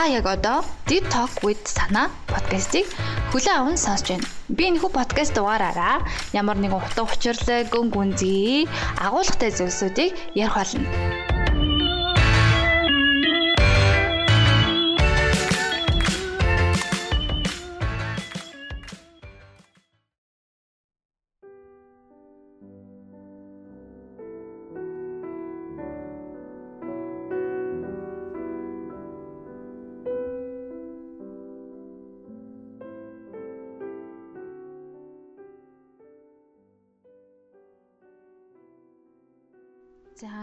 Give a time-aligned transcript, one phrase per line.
[0.00, 2.88] Та яг одоо Deep Talk with Sana подкастыг
[3.36, 4.24] хүлээн аван сонсож байна.
[4.48, 6.00] Би энэ хүү подкаст дугаараараа
[6.32, 8.64] ямар нэгэн утга учирлаг, гүн гүнзгий,
[8.96, 11.29] агуулгатай зүйлсүүдийг ярих болно.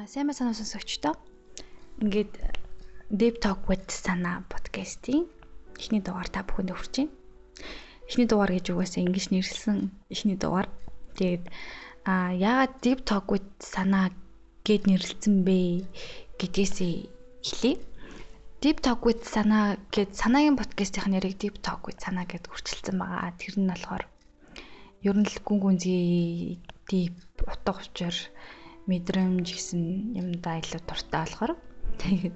[0.07, 1.19] Сайн байна санаа сонсогчдоо.
[1.99, 2.31] Ингээд
[3.11, 5.27] Deep Talk with Sana подкастын
[5.75, 7.11] эхний дугаар та бүхэнд хүрч байна.
[8.07, 10.71] Эхний дугаар гэж угаасаа ингэж нэрлсэн эхний дугаар.
[11.19, 11.43] Тэгээд
[12.07, 14.15] а яагаад Deep Talk with Sana
[14.63, 15.83] гэд нэрлсэн бэ
[16.39, 16.95] гэдгээсээ
[17.43, 17.75] эхлэе.
[18.63, 23.35] Deep Talk with Sana гэд санаагийн подкастын нэрийг Deep Talk with Sana гэд хүрчилсэн байгаа.
[23.35, 24.07] Тэр нь болохоор
[25.03, 28.15] ер нь л гүн гүнзгий deep утга учир
[28.89, 29.83] мэдрэмж гэсэн
[30.19, 31.51] юмдаа илүү дуртай болохоор
[32.01, 32.35] тэгээд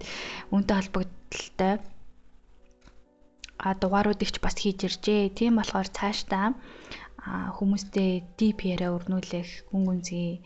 [0.52, 1.74] үүнтэй холбогдлолтой
[3.62, 5.38] а дугааруудыг ч бас хийж иржээ.
[5.38, 6.58] Тийм болохоор цаашдаа
[7.58, 10.42] хүмүүстэй дип яриа өрнүүлэх, гүн гүнзгий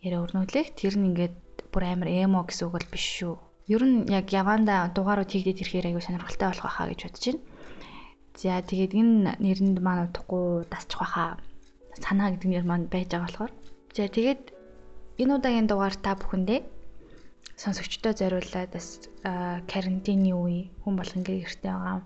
[0.00, 1.36] яриа өрнүүлэх тэр нь ингээд
[1.68, 3.36] бүр амар эмо гэсэн үг бол биш шүү.
[3.68, 7.42] Ер нь яг яванда дугаарууд хийгдээд ирэхээр аягүй сонирхолтой болох байхаа гэж бодож байна.
[8.40, 11.36] За тэгээд энэ нэрэнд маань утгагүй дасчих байхаа
[12.00, 13.52] санаа гэдэг нэр маань байж байгаа болохоор.
[13.96, 14.42] За тэгээд
[15.22, 16.60] Энэ удаагийн дугаар та бүхэндээ
[17.62, 18.88] сонсогчдоо зориулаад бас
[19.70, 22.02] карантины үе хүн болгон гэртээ байгаа.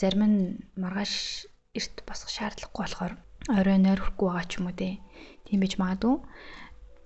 [0.00, 0.38] Зарим нь
[0.76, 1.14] маргааш
[1.78, 3.12] эрт босох шаардлагагүй болохоор
[3.58, 6.16] орой нойрхгүй байгаа ч юм уу тийм бич магадгүй.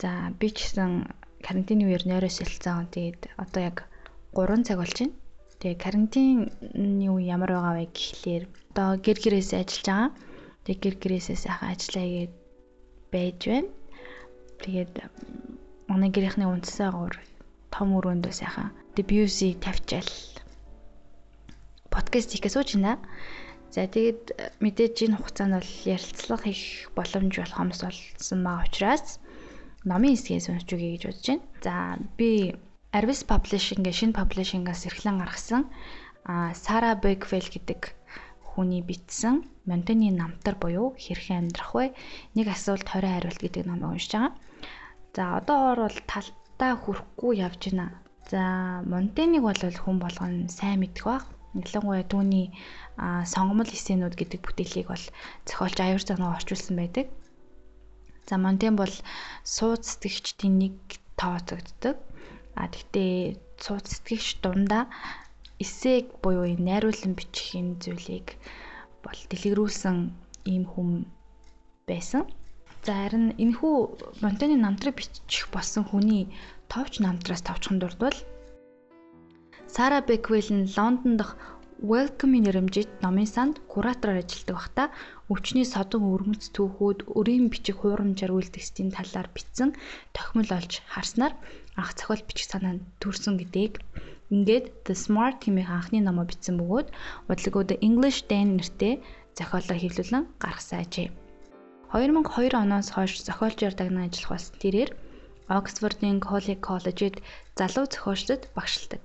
[0.03, 0.91] За би ч гэсэн
[1.47, 2.91] карантины үеэр нойроос хэлцэн.
[2.91, 3.77] Тэгээд одоо яг
[4.35, 5.15] 3 цаг болж байна.
[5.61, 8.45] Тэгээ карантины үе ямар байгаа вэ гэхлээр
[8.75, 10.11] одоо гэр гэрээсээ ажиллаж байгаа.
[10.65, 12.33] Тэгээ гэр гэрээсээ сайхан ажиллая гэд
[13.13, 13.69] байж байна.
[14.65, 14.95] Тэгээд
[15.89, 17.15] манай гэрийнхний унтсаа гур
[17.73, 20.11] том өрөөндөө сайхан дебюси тавьчаал
[21.95, 23.01] подкаст хийхээ сууж байна.
[23.75, 29.07] За тэгээд мэдээж энэ хугацаанд бол ярилцлага хийх боломж болох юмс болсон байгаа учраас
[29.89, 31.45] номын хэсгээс уншиж үгэй гэж бодож байна.
[31.65, 31.75] За
[32.19, 32.31] би
[32.91, 35.63] Arvis Publishing-ийн шинэ publishing-аас эрхлэн гаргасан
[36.65, 37.81] Сара Бекфел гэдэг
[38.51, 41.85] хүний бичсэн Монтаны намтар буюу хэрхэн амьдрах вэ?
[42.35, 44.35] Нэг асуулт 20 хариулт гэдэг номыг уншиж байгаа.
[45.15, 47.87] За одоогоор бол талтаа хүрхгүй явж байна.
[48.31, 48.43] За
[48.87, 51.25] Монтеныг бол хүн болгоно сайн мэдэх баг.
[51.55, 52.55] Ялангуяа түүний
[53.27, 55.05] сонгомол эсэнүүд гэдэг бүтээлийг бол
[55.47, 57.07] зохиолч аюур зангаа орчуулсан байдаг.
[58.29, 58.95] За Монтен бол
[59.43, 60.75] сууд сэтгэгчдийн нэг
[61.19, 61.97] тооцогддог.
[62.55, 64.87] А тэгтээ сууд сэтгэгч дундаа
[65.63, 68.27] эсэг буюу найруулан бичих энэ зүйлийг
[69.05, 69.97] бол дэлгэрүүлсэн
[70.53, 70.91] ийм хүн
[71.89, 72.23] байсан.
[72.85, 73.77] За харин энэхүү
[74.25, 76.33] Монтаны намтрыг бичих болсон хүний
[76.73, 78.17] товч намтраас товчхон дурдвал
[79.69, 81.37] Сара Беквел нь Лондон дахь
[81.93, 84.89] Welcome-ийн нэрэмжит номын санд куратороор ажилладаг байхдаа
[85.33, 89.71] өвчний содон өрмөц түүхүүд өрийн бичих хуурамчаар үйлдэгсдийн талаар бичсэн
[90.17, 91.33] тохимол олж харснаар
[91.81, 93.75] анх зохиол бичих санаанд төрсөн гэдгийг
[94.31, 96.89] ингээд The Smart хэмээх анхны номоо бичсэн бөгөөд
[97.31, 99.03] удалгууд English Dan нэртэй
[99.35, 101.09] зохиолоор хэвлүүлэн гаргасан ажээ.
[101.91, 104.91] 2002 оноос хойш зохиолчоор дагнан ажиллах болсон тэрээр
[105.51, 107.17] Оксфордын Холли коллежид
[107.59, 109.03] залуу зохиолчдод багшилдаг.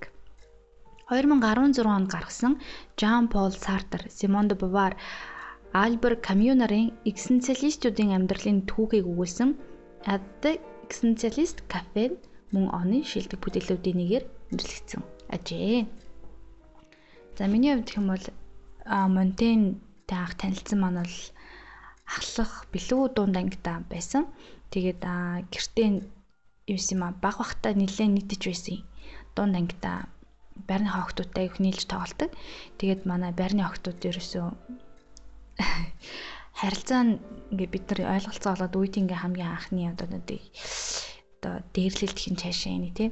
[1.10, 2.62] 2016 онд гаргасан
[3.00, 4.94] Жан Пол Сартер, Симон де Бувар,
[5.72, 9.50] Альбер Камю нарын экзистенциалистуудын амьдралын түүхийг өгүүлсэн
[10.06, 10.52] At the
[10.86, 12.14] Existentialist Cafe
[12.54, 15.86] мөн оны шилдэг бүтээлүүдийн нэгээр нэрлэгдсэн ажээ.
[17.38, 18.26] За миний хувьд юм бол
[18.86, 21.16] Монтентэй анх танилцсан маань бол
[22.06, 24.24] ахлах бэлүү дунд ангитай байсан.
[24.72, 25.02] Тэгээд
[25.52, 25.88] гэртээ
[26.72, 28.78] юу юм а баг бахта нилээ нийтэж байсан.
[29.34, 30.06] Дунд ангитай
[30.68, 32.30] байрны хогтуудтай их нийлж тоглолдог.
[32.78, 34.46] Тэгээд манай байрны хогтууд ерөөсөө
[36.60, 37.00] харилцаа
[37.52, 42.92] ингээ бид нар ойлголцоо болоод үйд ингээ хамгийн анхны одоо одоо дээрлэлт хин цаашаа эний
[42.96, 43.08] тий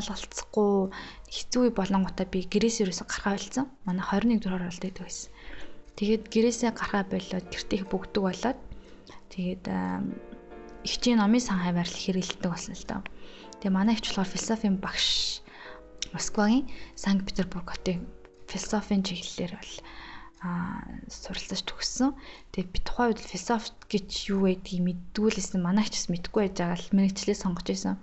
[0.00, 0.72] ойлголцохгүй
[1.30, 3.66] хэцүү болонгуудаа би гэрээс ерөөсө гаргаа байлцсан.
[3.86, 5.30] Манай 21 дугаар оролдог байсан.
[5.98, 8.58] Тэгээд гэрээсээ гарахаа болоод гэртээ бүгдэг болоод
[9.30, 9.64] тэгээд
[10.84, 13.00] ихчийн номын сан хаваарл хэрэгэлдэг болсон л доо.
[13.62, 15.40] Тэгээ манай ихч болохоор философийн багш
[16.12, 18.04] Москвагийн Санкт Петербург хотын
[18.50, 19.74] философийн чиглэлээр бол
[20.44, 22.12] а суралцаж төгссөн.
[22.52, 26.92] Тэгээ би тухайн үед философи гэж юу байдгийг мэддгүүлсэн манайч бас мэдгүй байж байгаа л
[26.92, 27.96] мэрэгчлээ сонгож байсан.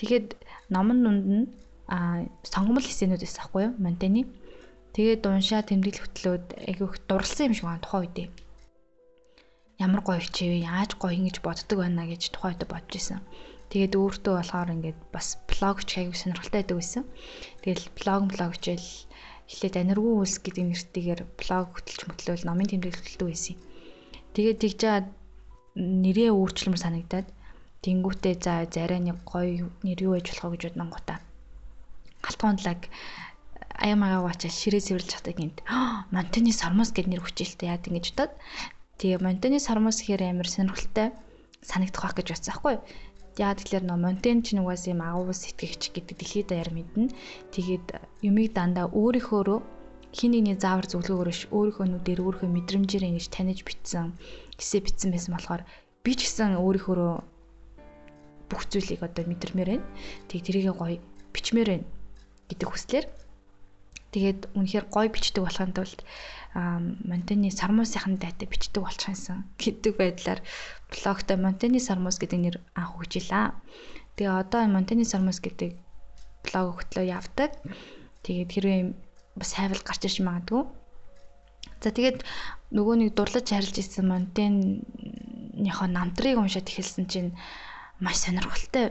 [0.00, 0.28] Тэгээд
[0.74, 1.46] номон дунд нь
[1.88, 4.22] а сонгомл хэсэнүүдээс ахгүй юу Монтени
[4.98, 8.28] Тэгээд уншаа тэмдэглэл хөтлөөд айгүйх дурлсан юм шиг байна тухайн үедээ.
[9.84, 13.20] Ямар гоё хичээвэ, яаж гоё ингэж боддог байна гэж тухайн үедээ бодож исэн.
[13.70, 17.04] Тэгээд өөртөө болохоор ингээд бас блог ч аягүй сонирхолтой байдаг байсан.
[17.62, 18.88] Тэгэл блог блог хичээл
[19.46, 23.56] эхлээд аниргүй үлс гэдэг нэртэйгээр блог хөтлөж мөтлөөл номын тэмдэглэл хөтэлдэг байсан.
[24.34, 25.06] Тэгээд тэгж жаад
[25.78, 27.28] нэрээ өөрчлөмөр санагдаад
[27.84, 31.18] тэнгүүтээ за зарай нэг гоё нэр юу гэж болох вэ гэж бодсон гутаа.
[32.24, 32.80] Галтгоонлаг
[33.84, 35.58] аяамагаа уучаа ширээ цэвэрлж чаддаг гинт.
[36.14, 38.32] Монтаны сармус гэд нэр хүчээлтэй яад ингэж бодоод
[38.98, 41.08] тэгээ монтаны сармус гэхээр амар сонирхолтой
[41.62, 42.76] санагдах байх гэж бодсон аахгүй.
[43.38, 47.14] Яа тэгэхээр нөө монтен ч нугаас юм агуу сэтгэгч гэдэг дэлхийд даяар мэднэ.
[47.54, 47.86] Тэгээд
[48.26, 49.58] юмыг дандаа өөрийнхөөрөө
[50.18, 54.16] хин нэгний заавар зөвлөгөөрөш өөрийнхөө нүдээр өөрийнхөө мэдрэмжээр ингэж таних битсэн
[54.58, 55.62] гисээ битсэн байсан болохоор
[56.02, 57.14] би ч гэсэн өөрийнхөөрөө
[58.50, 59.86] бүх зүйлийг одоо мэдрэмээр байна.
[60.28, 60.98] Тэг тэрийг гоё
[61.32, 61.86] бичмээр байна
[62.48, 63.06] гэдэг хүслээр
[64.12, 66.00] тэгээд үнэхээр гоё бичдэг болохын тулд
[66.56, 70.40] Монтени Сармусынхан дайтай бичдэг болчихсон гэдэг байдлаар
[70.88, 73.52] блогтой Монтени Сармус гэдэг нэр анх өгчлээ.
[74.16, 75.76] Тэгээ одоо Монтени Сармус гэдэг
[76.42, 77.52] блог хөтлөө явдаг.
[78.24, 78.80] Тэгээд хэрвээ
[79.36, 80.62] бас хайвал гарч ирж магадгүй.
[81.84, 82.24] За тэгээд
[82.74, 87.30] нөгөө нэг дурлаж харилж исэн Монтенийхоо намтрыг уншаад эхэлсэн чинь
[88.04, 88.86] маш сонирхолтой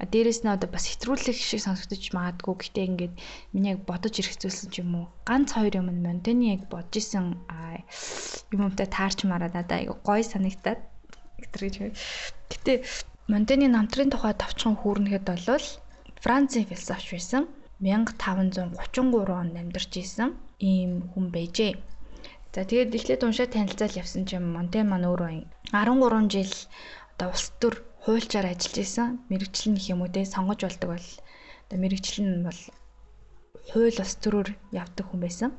[0.00, 2.54] дээрэс нь одоо бас хэтрүүлэх шиг сонсогдож магадгүй.
[2.56, 3.14] Гэхдээ ингээд
[3.52, 5.06] миний яг бодож ирэхцүүлсэн ч юм уу.
[5.28, 7.36] Ганц хоёр юм нь Монтени яг бодож исэн
[8.48, 10.80] юмтай таарч мараад надаа айгу гоё санагтаад
[11.44, 11.74] гэтэр гэж.
[12.48, 12.72] Гэтэ
[13.28, 15.66] Монтени намтрын тухай товчхон хүүрнэхэд болвол
[16.24, 17.44] Францын философч байсан.
[17.80, 21.76] 1533 онд амьдарч исэн ийм хүн байжээ.
[22.52, 26.52] За тэгээд эхлээд уншаад танилцал явсан чинь Монтен маань өөрөө 13 жил
[27.16, 31.08] одоо улс төр хуульчаар ажиллаж исэн мэрэгчлэн гэх юм уу те сонгож болдог бол
[31.68, 32.60] одоо мэрэгчлэн бол
[33.70, 34.48] хууль ус төрөөр
[34.82, 35.50] явдаг хүн байсан.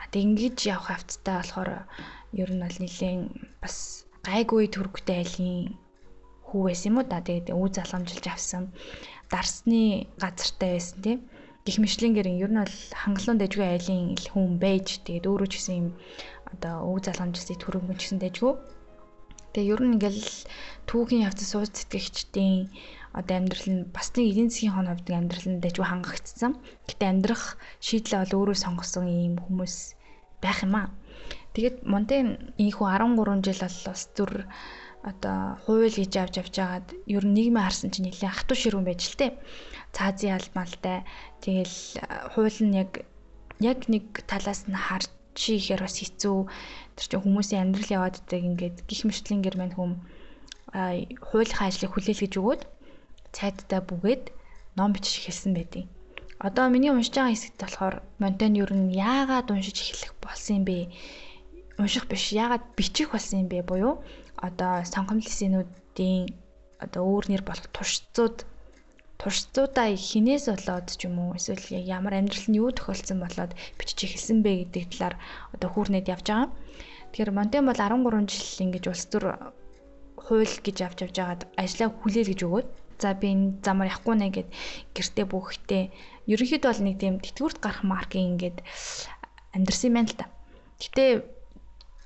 [0.00, 1.70] А тэг ингэж явах хавцтай болохоор
[2.42, 3.20] ер нь бол нэлийн
[3.62, 3.76] бас
[4.24, 5.76] гайгүй төрхтэй айлын
[6.48, 7.20] хүү байсан юм уу да.
[7.20, 8.62] Тэгээд үе залгамжилж авсан.
[9.30, 11.18] Дарсны газартай байсан тийм.
[11.66, 15.88] Гэх мэтлэнгээр ер нь бол хангалуун дэжгүй айлын хүн байж тэгээд өөрөө ч гэсэн юм
[16.52, 18.54] одоо өв залгамжилсыг төрөнгөн ч гэсэн дэжгүй
[19.56, 20.28] Тэгээ ер нь ингээл
[20.84, 22.68] түүхийн явцад сууц сэтгэгчдийн
[23.16, 26.52] одоо амьдрал нь бас нэг эдийн засгийн хон хувьд амьдрал нь дэжгүй хангагдсан.
[26.84, 29.96] Гэтэ амьдрах шийдлээ бол өөрөө сонгосон ийм хүмүүс
[30.44, 30.92] байх юм аа.
[31.56, 34.32] Тэгэд Монтен ийхүү 13 жил бол бас зүр
[35.00, 39.00] одоо хууль гэж авч авч жагаад ер нь нийгмээ харсан чинь нэлээд хатуу ширүүн байж
[39.08, 39.32] л тээ.
[39.96, 41.08] Цаазын алмалтай.
[41.40, 41.76] Тэгэл
[42.36, 42.92] хууль нь яг
[43.64, 46.36] яг нэг талаас нь харж ихээр бас хэцүү
[46.96, 49.92] тэр чинь хүмүүсийн амьдрал яваад байдаг ингээд гих мэтлэнгэр мань хүм
[51.28, 52.62] хуулийнхаа ажлыг хүлээлгэж өгөөд
[53.36, 54.24] цайдтай бүгээд
[54.76, 55.84] ном бичих эхэлсэн байдیں۔
[56.40, 60.92] Одоо миний уншиж байгаа хэсэгт болохоор Монтен ер нь яагаад уншиж эхлэх болсон юм бэ?
[61.80, 64.04] Унших биш, яагаад бичих болсон юм бэ буюу
[64.36, 66.24] одоо сонгомжлол эсэнүүдийн
[66.84, 68.44] одоо өөр нэр болох туршицууд
[69.20, 71.64] туршицуудаа хинээс болоод ч юм уу эсвэл
[71.96, 75.14] ямар амьдрал нь юу тохиолдсон болоод бичиж эхэлсэн бэ гэдэг талаар
[75.54, 76.52] одоо хүүрнэд явж байгаа.
[77.10, 79.24] Тэгэхээр Монтен бол 13 жил ингэж улс төр
[80.24, 82.68] хууль гэж авч явж байгаад ажлаа хүлээл гэж өгөөд
[83.00, 84.48] за би энэ замаар явахгүй нэ гэд
[84.96, 85.84] гэртээ бүхэхдээ
[86.32, 88.58] ерөнхийдөө бол нэг тийм тэтгэврт гарах маркийн ингээд
[89.56, 90.26] амьдрсан юм байна л та.
[90.80, 91.04] Гэтэ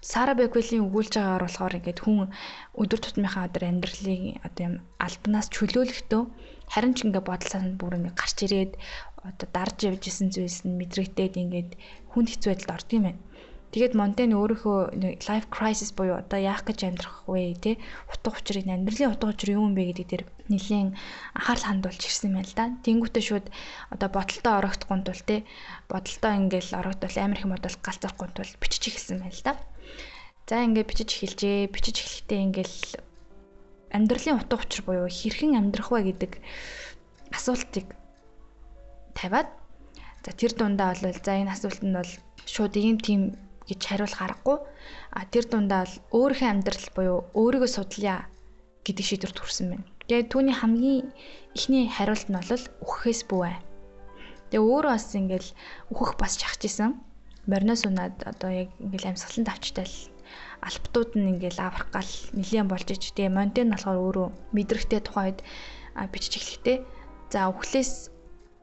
[0.01, 2.33] Сара Беквелийн өгүүлж байгаагаар болохоор ингээд хүн
[2.73, 6.23] өдөр тутмынхаа өдөр амьдралыг одоо юм альбанаас чөлөөлөхдөө
[6.73, 8.73] харин ч ингээд бодол санаа бүр ингээд гарч ирээд
[9.29, 11.71] одоо дарж явж исэн зүйлс нь мэдрэгдээд ингээд
[12.13, 13.23] хүнд хэцүү байдалд ордог юм байна.
[13.71, 14.79] Тэгээд Монтен өөрийнхөө
[15.31, 17.79] life crisis буюу одоо яах гэж амьдрах вэ те
[18.11, 20.99] утга учирыг амьдралын утга учир юу юм бэ гэдэг дээр нэлийн
[21.39, 22.67] анхаарал хандуулж ирсэн юм байна л да.
[22.83, 23.47] Тэнгүүтээ шууд
[23.95, 25.37] одоо бодолтой орохдохгүй тул те
[25.87, 29.55] бодолтой ингээл орохдол амар их модал галзахгүй тул бичиж эхэлсэн байна л да.
[30.51, 31.71] За ингээд бичиж эхэлжээ.
[31.71, 32.77] Бичиж эхлэхдээ ингээл
[33.95, 36.33] амьдралын утга учир буюу хэрхэн амьдрах вэ гэдэг
[37.37, 37.87] асуултыг
[39.19, 39.49] тавиад
[40.25, 42.13] за тэр дундаа бол за энэ асуултанд бол
[42.47, 43.21] шууд ийм тийм
[43.69, 44.59] гэж хариулах аргагүй.
[45.15, 48.27] А тэр дундаа л өөрийнхөө амьдрал буюу өөрийгөө судлаа
[48.85, 49.87] гэдэг шийдвэрт хүрсэн байна.
[50.11, 51.01] Тэгээд түүний хамгийн
[51.55, 53.55] ихний хариулт нь бол үхэхээс бүүвэ.
[54.51, 55.51] Тэгээ өөрөө бас ингээл
[55.95, 56.99] үхэх бас чахж исэн.
[57.47, 60.10] Мориноос унаад одоо яг ингээл амьсгалан давчтай л
[60.61, 63.05] албатууд нь ингээл аврах гал нэлээд болж ич.
[63.17, 65.39] Тэгээ Монтен болохоор өөрөө мэдрэгтэй тухайд
[66.13, 66.79] бичиж эхлэхдээ
[67.33, 67.93] за үхлээс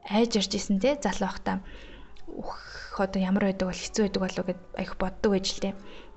[0.07, 1.59] айж ирж исэн те залуу хахта
[2.27, 5.73] үхэх одоо ямар байдаг бол хэцүү байдаг болов гэд айх боддог байж л тээ.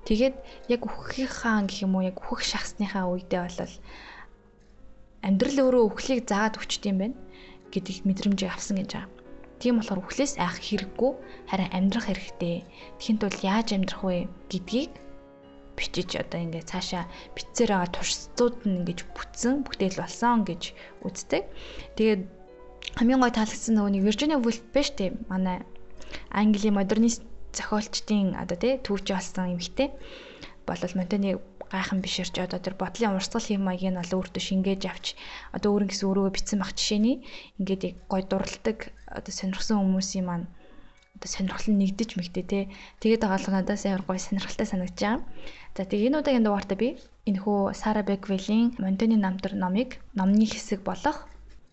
[0.07, 0.35] Тэгээд
[0.73, 3.73] яг үххийнхаа гэх юм уу яг үхэх шахсныхаа үедээ бол
[5.27, 7.17] амьдрал өөрөө үхлийг заагаад өчт юм байна
[7.71, 9.13] гэдгийг мэдрэмжийг авсан гэж байгаа.
[9.61, 11.11] Тийм болохоор үхлээс айх хэрэггүй
[11.53, 12.65] харин амьдрах хэрэгтэй.
[12.97, 14.91] Тэхийн тулд яаж амьдрах вэ гэдгийг
[15.77, 17.03] бичиж одоо ингээд цаашаа
[17.35, 20.61] битсээр байгаа туршицууд нь ингэж бүтсэн бүтээл болсон гэж
[21.07, 21.43] үздэг.
[21.97, 22.21] Тэгээд
[22.97, 25.09] хамгийн гой таалагдсан нөгөө нэг Virginia Woolf биш үү?
[25.31, 25.57] Манай
[26.31, 27.23] Английн модернист
[27.55, 29.89] зохиолчдын одоо тий түүж болсон эмэгтэй
[30.67, 31.35] болол Монтений
[31.71, 35.05] гайхан бишэрч одоо тэр бодлын урсгал хэм маягийг нь бол өөртөө шингээж авч
[35.55, 37.17] одоо өөрөнгө гэсэн өөрийгөө битсэн баг жишээний
[37.59, 40.47] ингээд яг гой дурладаг одоо сонирхсан хүмүүсийн маань
[41.15, 42.59] одоо сонирхол нь нэгдэж мэгтэй те
[42.99, 45.23] тэгээд байгаа л надаас ямар гой сонирхолтой санагдаж байгаа.
[45.71, 46.89] За тэгээ энэ удаагийн дугаартаа би
[47.29, 51.23] энэхүү Сара Беквелийн Монтений намтар номыг номны хэсэг болох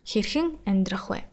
[0.06, 1.26] хэрхэн амьдрах вэ?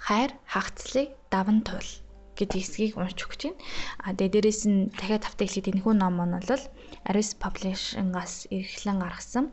[0.00, 1.84] Хайр хагцлыг даван туул
[2.32, 3.60] гэдэг хэсгийг уншиж өгч байна.
[4.00, 6.64] А тэгээ дээрэс нь дахиад тавтай хэлэхэд энэхүү ном нь бол
[7.04, 9.46] Aris Publishing-аас эрхлэн гаргасан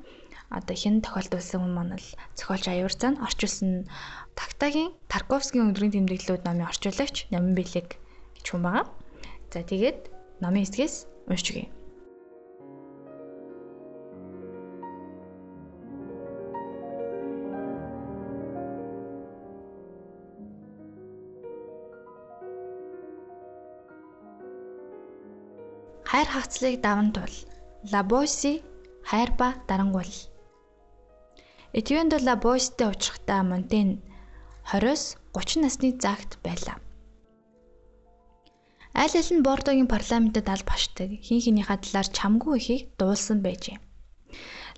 [0.49, 2.07] одоо хэн тохиолдуулсан юм маань л
[2.39, 3.85] зохиолч аюур цан орчуулсан
[4.39, 7.99] Тактагийн Тарковскийн өдрийн тэмдэглэлүүд номын орчуулагч Намин Бэлэг
[8.39, 8.85] гэж хүн байгаа.
[9.51, 9.99] За тэгээд
[10.41, 10.95] номын хэсгээс
[11.29, 11.78] уншиж өгье.
[26.29, 27.33] Хайр хагцлыг даван тул.
[27.91, 28.61] Лабойси
[29.09, 30.13] хайр ба дарангуул.
[31.73, 33.89] Этюен де Лабойстэй уулзахдаа Монтен
[34.71, 36.77] 20-с 30 насны загт байлаа.
[38.93, 43.77] Айл ал нь Бордогийн парламентэд аль башдаг хин хинийхээ талаар чамгүй ихийг дуулсан байжээ.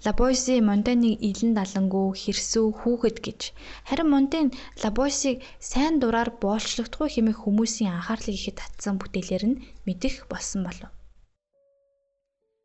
[0.05, 3.41] Лабойси Монтеныг илэн далангуу хэрсүү хүүхэд гэж
[3.87, 4.47] харин Монтен
[4.83, 10.91] Лабойсиг сайн дураар боолчлогдохгүй хэмээх хүмүүсийн анхаарлыг ихэд татсан бүтээлээр нь мэдэх болсон болов.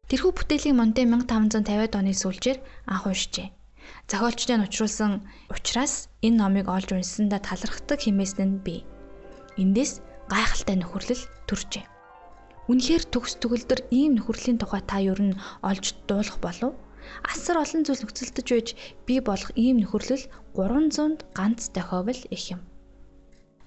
[0.06, 3.50] Тэрхүү бүтээлийн Монте 1550-ад оны сүүлчээр анх уншжээ.
[4.06, 8.86] Зохиолчдын учруулсан учраас энэ номыг олж уншсандаа талархдаг хэмээсэн нь би.
[9.58, 9.98] Эндээс
[10.30, 11.84] гайхалтай нөхөрлөл төржээ.
[12.70, 15.34] Үнэхээр төгс төгөлдөр ийм нөхөрлийн тухай та юу н
[15.66, 16.78] олж дуулах болов?
[17.26, 18.68] Асар олон зүйл нөхцөлдөж байж
[19.10, 20.22] би болох ийм нөхөрлөл
[20.54, 22.62] 300-д ганц тохиовол их юм.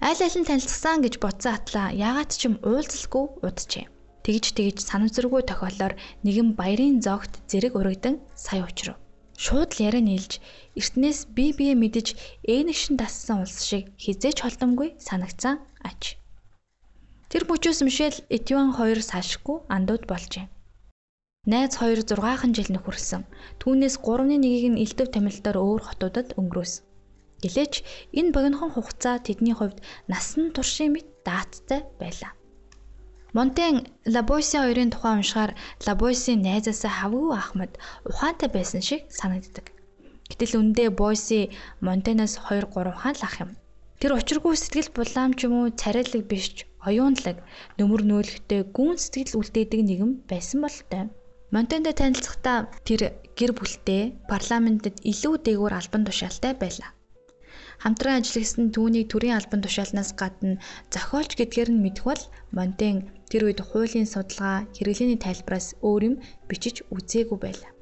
[0.00, 3.99] Айл аль нь танилцсан гэж бодсон атлаа яагаад ч юм уулзалгүй уджээ.
[4.24, 9.00] Тэгж тэгж санамсаргүй тохиолоор нэгэн баярын зогт зэрэг урагдан сая учрав.
[9.40, 10.32] Шууд л яриа нийлж
[10.76, 12.12] эртнээс бие бие мэдэж
[12.44, 16.20] ээнэгшин дассан улс шиг хизээч холдомгүй санагцсан аж.
[17.32, 20.50] Тэр мөчөөс Мишель Этюан хоёр сашгүй андууд болжээ.
[21.48, 23.24] Найз хоёр 6хан жил нөхөрлсөн.
[23.64, 26.84] Түүнээс 3-ны нэгийг нь элдв тамилтаар өөр хотуудад өнгөрөөсөн.
[27.40, 27.74] Гэлээч
[28.12, 32.36] энэ богинохон хугацаа тэдний хувьд насан туршийн мэт дааттай байлаа.
[33.36, 35.52] Монтен Лабойси хоёрын тухай уншихаар
[35.86, 37.72] Лабойсийн найзаасаа хавгүй Ахмад
[38.10, 39.66] ухаантай байсан шиг санагддаг.
[40.30, 41.40] Гэтэл үндэ Бойси
[41.86, 43.50] Монтенаас 2 3 хаан лах юм.
[44.00, 46.58] Тэр учиргүй сэтгэл булаам ч юм уу царайлаг биш ч
[46.88, 47.36] оюунлаг
[47.78, 51.02] нөмөр нөөлөгтэй гүн сэтгэл үлдээдэг нэгэн байсан болтой.
[51.54, 53.00] Монтентэй танилцахдаа тэр
[53.38, 56.90] гэр бүлтэй парламентэд илүү дээгүүр албан тушаалтай байлаа.
[57.82, 60.60] Хамтран ажиллагсан түүний төрийн албан тушаалнаас гадна
[60.92, 62.22] зохиолч гэдгээр нь мэдэх бол
[62.56, 62.96] Монтен
[63.30, 66.14] тэр үед хуулийн судалгаа, хэрэглээний тайлбараас өөр юм
[66.50, 67.72] бичиж үзээгүй байлаа.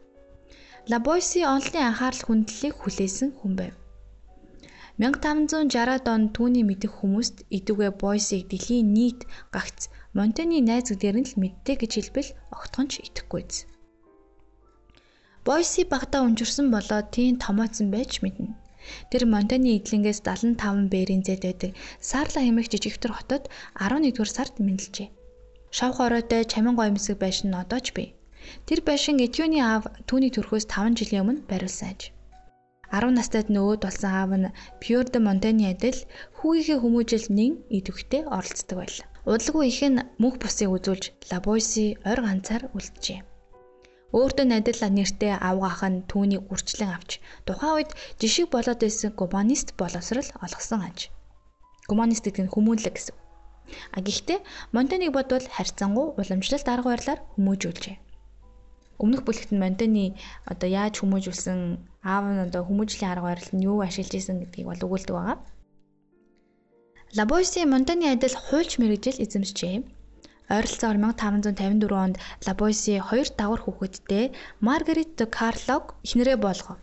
[0.90, 3.74] Лабойси онлын анхаарал хүндлэлийг хүлээсэн хүн байв.
[4.98, 9.20] 1560-ад онд түүний мэдих хүмүүст идүгэ Бойсыг дэлхийн нийт
[9.54, 13.70] гагц Монтений найз гэдгээр нь л мэддэг гэж хэлбэл огтхонч итгэхгүйз.
[15.46, 18.58] Бойси багтаа унжирсан болоод тийм томооцсон байж мэднэ.
[19.10, 23.44] Тэр Монтаны эдлэнгээс 75 бэрийн зэд байдаг Сарла хэмээх жижигтэр хотод
[23.76, 25.08] 11-р сард мэндэлжээ.
[25.76, 28.08] Шав хоройтой чамин гоёмсог байшин нь одоо ч бий.
[28.66, 32.00] Тэр байшин Этюний аав түүний төрхөөс 5 жилийн өмнө бариулсан аж.
[32.88, 35.98] 10 настайд нөгөөд болсон аав нь Пьер де Монтаны адил
[36.40, 39.06] хүүгийнхээ хүмүүжил нэн идэвхтэй оролцдог байлаа.
[39.28, 43.20] Удалгүй их нь мөнх бусыг үзүүлж Лабойси ойр ганцаар үлджээ.
[44.08, 50.28] Өөртөө найдал нэртэй авгаах нь түүнийг үрчлэн авч тухайн үед жишг болоод байсан гуманист боловсрал
[50.44, 50.98] олгосон аж.
[51.88, 53.16] Гуманист гэдэг нь хүмүүнлэг гэсэн.
[53.92, 54.40] А гэхдээ
[54.72, 57.96] Монтаниг бодвол харьцангуй уламжлалт арга барилаар хүмүүжүүлжээ.
[59.02, 60.16] Өмнөх бүлэгт нь Монтаны
[60.48, 61.60] одоо яаж хүмүүжүүлсэн
[62.00, 65.38] аав нь одоо хүмүүжлийн арга барил нь юу ашиглаж исэн гэдгийг бол өгүүлдэг байгаа.
[67.16, 69.97] Лабойси Монтаны адил хуульч мэрэгжил эзэмшжээ.
[70.54, 74.24] Ойролцоогоор 1554 онд Лабойси хоёр давар хүүхэдтэй
[74.66, 76.78] Маргарит де Карлог эхнэрээ болгов.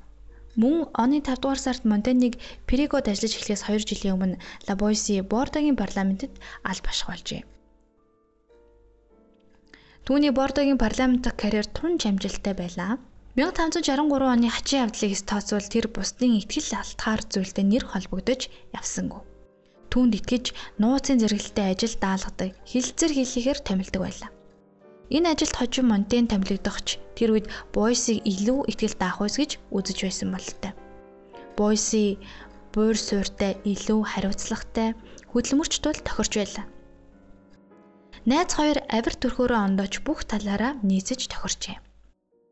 [0.61, 2.33] Мөн оны 5 дугаар сард Монтениг
[2.69, 6.33] Перигод ажиллаж эхлэхээс 2 жилийн өмнө Лабойси Бордогийн парламентэд
[6.69, 7.43] аль башх болжээ.
[10.05, 13.01] Түүний Бордогийн парламент дахь карьер тун амжилттай байлаа.
[13.35, 18.41] 1563 оны хачийн явдлыг тооцвол тэр бусдын ихтгэл алтгаар зүйлтэй нэр холбогдож
[18.79, 19.34] явсангүй.
[19.95, 24.29] Түүнд итгэж нууцын зэрэгэлтэй ажил даалгадаг, хилцэр хийлэхээр томилдог байлаа.
[25.07, 30.29] Энэ ажилд хожим Монтен томилогдохч тэр үед Бойсыг илүү ихтгэл даах үс гэж үзэж байсан
[30.35, 30.73] бололтой.
[31.55, 32.19] Бойси
[32.75, 34.99] буур сууртай илүү хариуцлагатай
[35.31, 36.65] хөдөлмөрч тул тохирч байлаа.
[38.27, 41.79] Найз хоёр авир төрхөөрөө ондооч бүх талаараа нийцэж тохирчээ.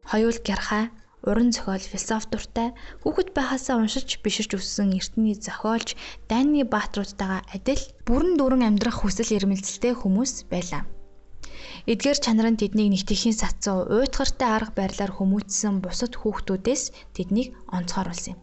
[0.08, 2.70] Хоёул гярхай, уран зохиол, философи дуртай,
[3.04, 5.96] хүүхэд байхасаа уншиж биширч өссөн эртний зохиолч
[6.30, 10.84] Дайны Баатруудтайгаа адил бүрэн дүүрэн амьдрах хүсэл эрмэлзэлтэй хүмүүс байлаа.
[11.88, 16.84] Эдгээр чанар нь тэднийг нэгтгэхийн сацуу, уйтгартай арга барилаар хүмүүжсэн бусад хүүхдүүдээс
[17.16, 18.40] тэднийг онцгойруулсан юм.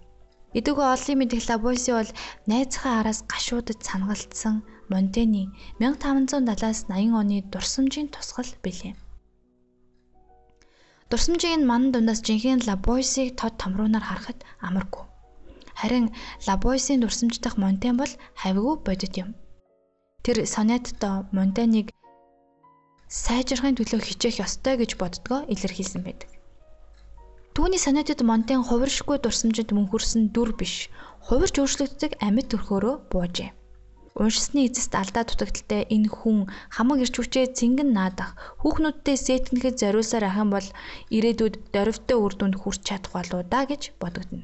[0.58, 2.10] Эдгөө оллын мэдих Лабойси бол
[2.50, 5.44] найзхаа араас гашуудад санагалдсан Монтени
[5.78, 8.98] 1570-аас 80 оны дурсамжийн тусгал билээ.
[11.10, 15.04] Дурсамжийн ман дундаас жинхэнэ Лабойсыг тод томруунаар харахад амаргүй.
[15.80, 16.06] Харин
[16.46, 19.34] Лабойсын дурсамж дахь Монтен бол хавьгүй бодит юм.
[20.22, 21.86] Тэр сонетто Монтеныг
[23.22, 26.30] сайжрахын төлөө хичээх ёстой гэж боддгоо илэрхийлсэн байдаг.
[27.54, 30.74] Түүний санаатад Монтен хувиршгүй дурсамжид мөнхөрсөн дүр биш.
[31.26, 33.50] Хувирч өөрчлөгддөг амьд төрхөөрөө буужээ.
[34.18, 40.40] Уншсны эцэст алдаа дутагдaltaй энэ хүн хамаг ирч хүчээ цэнгэн наадах, хүүхнүүдтэй сэтгнэхэд зориулсаар ах
[40.42, 40.68] юм бол
[41.14, 44.42] ирээдүйд дөрвтэй үр дүнд хүрч чадах болоо да гэж бодогдно.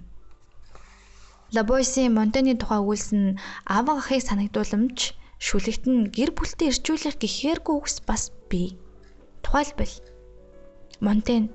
[1.54, 4.98] Лабойси Монтены тухай өгүүлсэн аав ахыг санагдууламж
[5.42, 8.78] шүлэгт нь гэр бүлтэй ирчүүлэх гэхээргүй үгс бас бий.
[9.42, 9.94] Тухайлбал
[11.04, 11.50] Монтен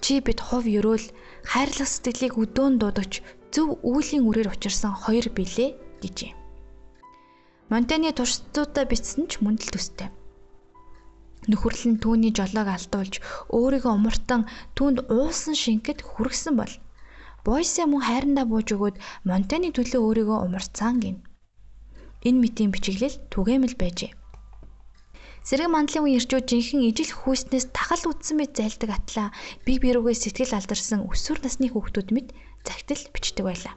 [0.00, 1.06] Чи бид хов ерөөл
[1.50, 3.14] хайрлах сэтгэлийг өдөөн дуудагч
[3.50, 5.70] зөв үүлийн үрээр учирсан хоёр билээ
[6.02, 6.37] гэжээ.
[7.68, 10.08] Монтаны туршицуудаа бичсэн ч мөн л төстэй.
[11.52, 13.20] Нөхөрлөл нь түүний жолоог алдуулж
[13.52, 16.72] өөрийгөө умартан түүнд уусан шингэд хүргсэн бол
[17.44, 18.96] Бойсе мөн хайрандаа бууж өгөөд
[19.28, 21.16] Монтаны төлөө өөрийгөө умарцаан гин.
[22.24, 24.12] Энэ мэтийн бичиглэл түгээмэл байжээ.
[25.48, 29.28] Сэрэг мандлын үеийн ирчүүд жинхэнэ ижил хүйснээс тахал үдсэн мэт зайлдаг атлаа
[29.64, 32.28] бие биерүүгээ сэтгэл алдарсан өсвөр насны хүүхдүүд мэт
[32.68, 33.76] загтал бичдэг байлаа.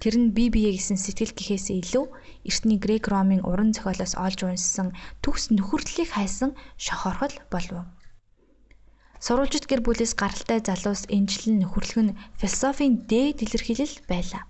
[0.00, 2.04] Тэр нь бие бие гэсэн сэтгэл гэхээс илүү
[2.48, 7.84] эртний грек ромын уран зохиолоос олж унссан төгс нөхөрлөлийг хайсан шохорхол болов.
[9.18, 14.46] Сурвалжит гэр бүлээс гаралтай залуус энжлэн нөхөрлөх нь философийн дээд илэрхийлэл байлаа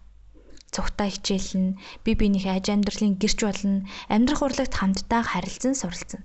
[0.74, 6.22] цугтаа хичээлнэ, бие биенийхээ аж амьдралын гэрч болно, амьдрах урлагт хамтдаа харилцан суралцсан.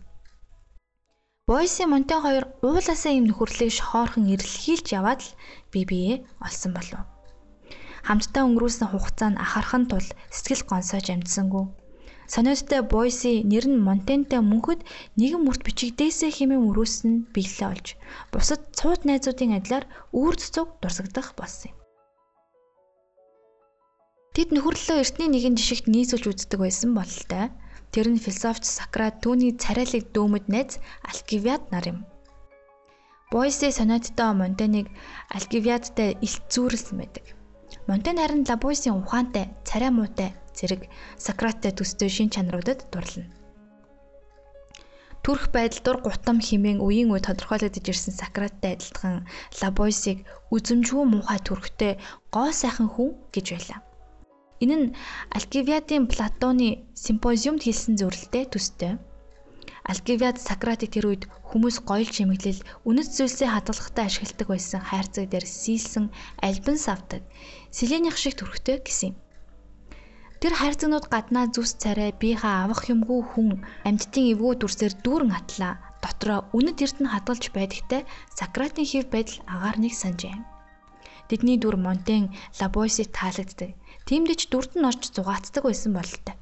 [1.48, 5.32] Бойси Монтен хоёр уулаасаа юм нөхөрлөлийг шохоорхон эрэлхийлж яваад л
[5.72, 7.13] бие биеэ олсон болов.
[8.08, 11.66] Хамтдаа өнгөрүүлсэн хугацаа нь ахархан тул сэтгэл гонсоож амжсангүй.
[12.34, 14.82] Сониоттой Бойси нэр нь Монтентэй мөнхөд
[15.20, 17.88] нэгэн мөрт бичигдээсээ хэмээн өрөөсөн биелэлээ олж
[18.32, 19.86] бусад цууд найзуудын адилаар
[20.16, 21.78] үүр цэцэг дурсагдах болсон юм.
[24.34, 27.54] Тэд нөхөрлөлөө эртний нэгэн жишгт нийцүүлж үздэг байсан бололтой.
[27.94, 32.00] Тэр нь философч Сократ түүний царайлаг дөөмөд найз Алкивиад нар юм.
[33.30, 34.90] Бойсе сонеттой Монтеныг
[35.30, 37.26] Алкивиадтай илт зүүрлсэн байдаг.
[37.88, 40.82] Монтен харин Лабойсын ухаантай, царай муутай зэрэг
[41.20, 43.28] Сократтай төстэй шин чанаруудад дурлана.
[45.24, 49.24] Төрх байдал дур гутам химэн үеийн үе тодорхойлогдож ирсэн Сократтай адилхан
[49.60, 51.94] Лабойсыг үзэмжгүй муухай төрхтэй
[52.32, 53.80] гоо сайхан хүн гэж байлаа.
[54.64, 54.88] Энэ нь
[55.36, 59.00] Алкивиадын Платоны симпозиумд хэлсэн зөвлөлтэй төстэй.
[59.84, 66.06] Алкивиад Сократик тэр үед хүмүүс гоёл чимэглэл үнэт зүйлсээ хадгалагтай ашигладаг байсан хайрцаг дээр сийлсэн
[66.40, 67.22] альбан савдаг
[67.68, 69.16] Селених шиг төрхтэй гэсэн юм.
[70.40, 73.50] Тэр хайрцагнууд гаднаа зүс царай биехээ авах юмгүй хүн
[73.88, 78.02] амьдтын эвгүй дүрсээр дүүрэн атлаа дотроо үнэт эрдэнэ хадгалж байдагтай
[78.36, 80.36] Сократын хэв байдал агаар нэг санджээ.
[81.32, 83.72] Тэдний дүр Монтен Лабойсыг таалагддаг.
[84.08, 86.36] Тиймдээ ч дүрд нь орж зугаацдаг байсан бололтой.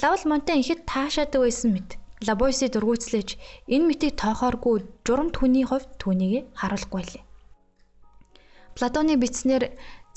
[0.00, 1.99] Лавл Монтен ихэд таашаадаг байсан мэт.
[2.26, 3.28] Лабойси дургуйцлээж
[3.74, 4.74] энэ мэтийг тоохооргүй
[5.06, 7.24] журамт хүний хувьд түүнийг харуулахгүй лээ.
[8.76, 9.62] Платоны бичснэр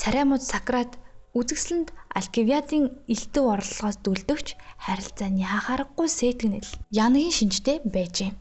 [0.01, 0.91] цараймууд Сократ
[1.39, 1.89] үзэгсэлэнд
[2.19, 4.47] Алкивиадын элдв орлогоос дүлдөгч
[4.85, 6.69] харилцаа нь яхаарахгүй сэтгнэл
[7.03, 8.31] янагийн шинжтэй байжээ.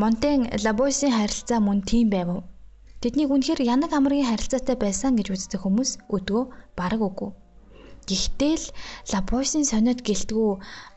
[0.00, 2.42] Монтен Лабойсын харилцаа мөн тийм байв.
[3.02, 6.42] Тэднийг үнэхээр янаг амрын харилцаатай байсан гэж үздэг хүмүүс өдгөө
[6.78, 7.30] бараг үгүй.
[8.04, 8.66] Гэхдээ л
[9.12, 10.50] Лапойсын сониот гэлтгүү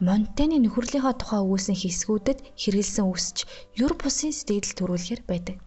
[0.03, 3.37] Монтены нөхөрлийнхөө тухай өгүүлсэн хэсгүүдэд хэрэгэлсэн үсч
[3.79, 5.57] юр бусын сэтгэл төрүүлэхэр байдаг.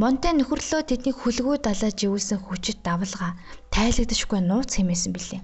[0.00, 3.36] Монтен нөхөрлөө тэднийг хүлгүү далаж ивүүлсэн хүчит давлгаа
[3.70, 5.42] тайлагдашгүй нууц хэмээсэн билээ.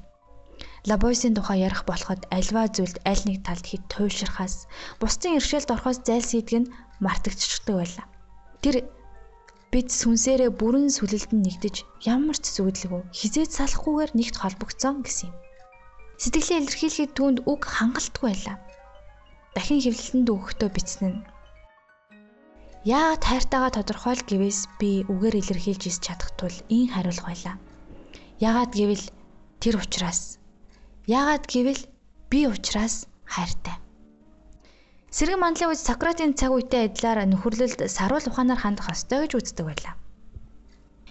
[0.88, 4.66] Лабойсын тухай ярих болоход альва зүйлд аль нэг талд хэд туйлширхаас
[4.98, 6.72] бусдын иршээлд орохоос зайлсхийдэг нь
[7.04, 8.06] мартагдчихдаг байлаа.
[8.64, 8.74] Тэр
[9.72, 11.76] бид сүнсээрээ бүрэн сүлэлд нь нэгдэж
[12.14, 15.36] ямар ч зүудлгүй хизээд салахгүйгээр нэгт холбогдсон гэсэн юм.
[16.22, 18.56] Сэтгэлээ илэрхийлэхэд түүнд үг хангалтгүй байлаа.
[19.54, 21.20] Дахин хэвлэлтэнд өгөхдөө бичсэн нь
[22.88, 27.56] Яагаад хайртайгаа тодорхойл гэвээс би үгээр илэрхийлж ис чадах тул ийн хариулах байлаа.
[28.40, 29.04] Яагаад гэвэл
[29.60, 30.38] тэр учраас.
[31.04, 31.82] Яагаад гэвэл
[32.30, 33.76] би учраас хайртай.
[35.08, 39.94] Сэргэн мандлын үед Сократын цаг үетэй адилаар нөхөрлөлд саруул ухаанаар хандах ёстой гэж үздэг байлаа.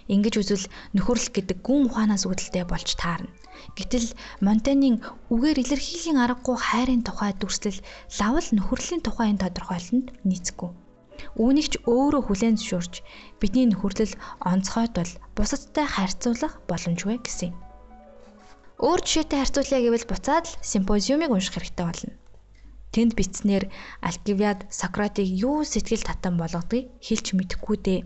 [0.06, 3.34] Ингэж үзвэл нөхөрлөх гэдэг гүн ухаанаас үүдэлтэй болж таарна.
[3.74, 5.02] Гэтэл Монтенийн
[5.34, 7.82] үгээр илэрхийллийн аргагүй хайрын тухай дүрслэл
[8.22, 10.70] лавл нөхөрлийн тухайн тодорхойлолтод нийцэхгүй.
[11.42, 12.94] Үүнийг ч өөрөө хүлээн зөвшөөрч
[13.42, 14.14] бидний нөхөрлөл
[14.46, 17.58] онцгойд бол бусадтай харьцуулах боломжгүй гэсэн юм.
[18.78, 22.14] Өөр жишээтэй харьцуулъя гэвэл буцаад л симпозиумыг унших хэрэгтэй болно.
[22.94, 23.64] Тэнд бичснээр
[24.08, 28.00] Алкивиад Сократыг юу сэтгэл татан болгодгийг хэлж мэдэхгүй дээ.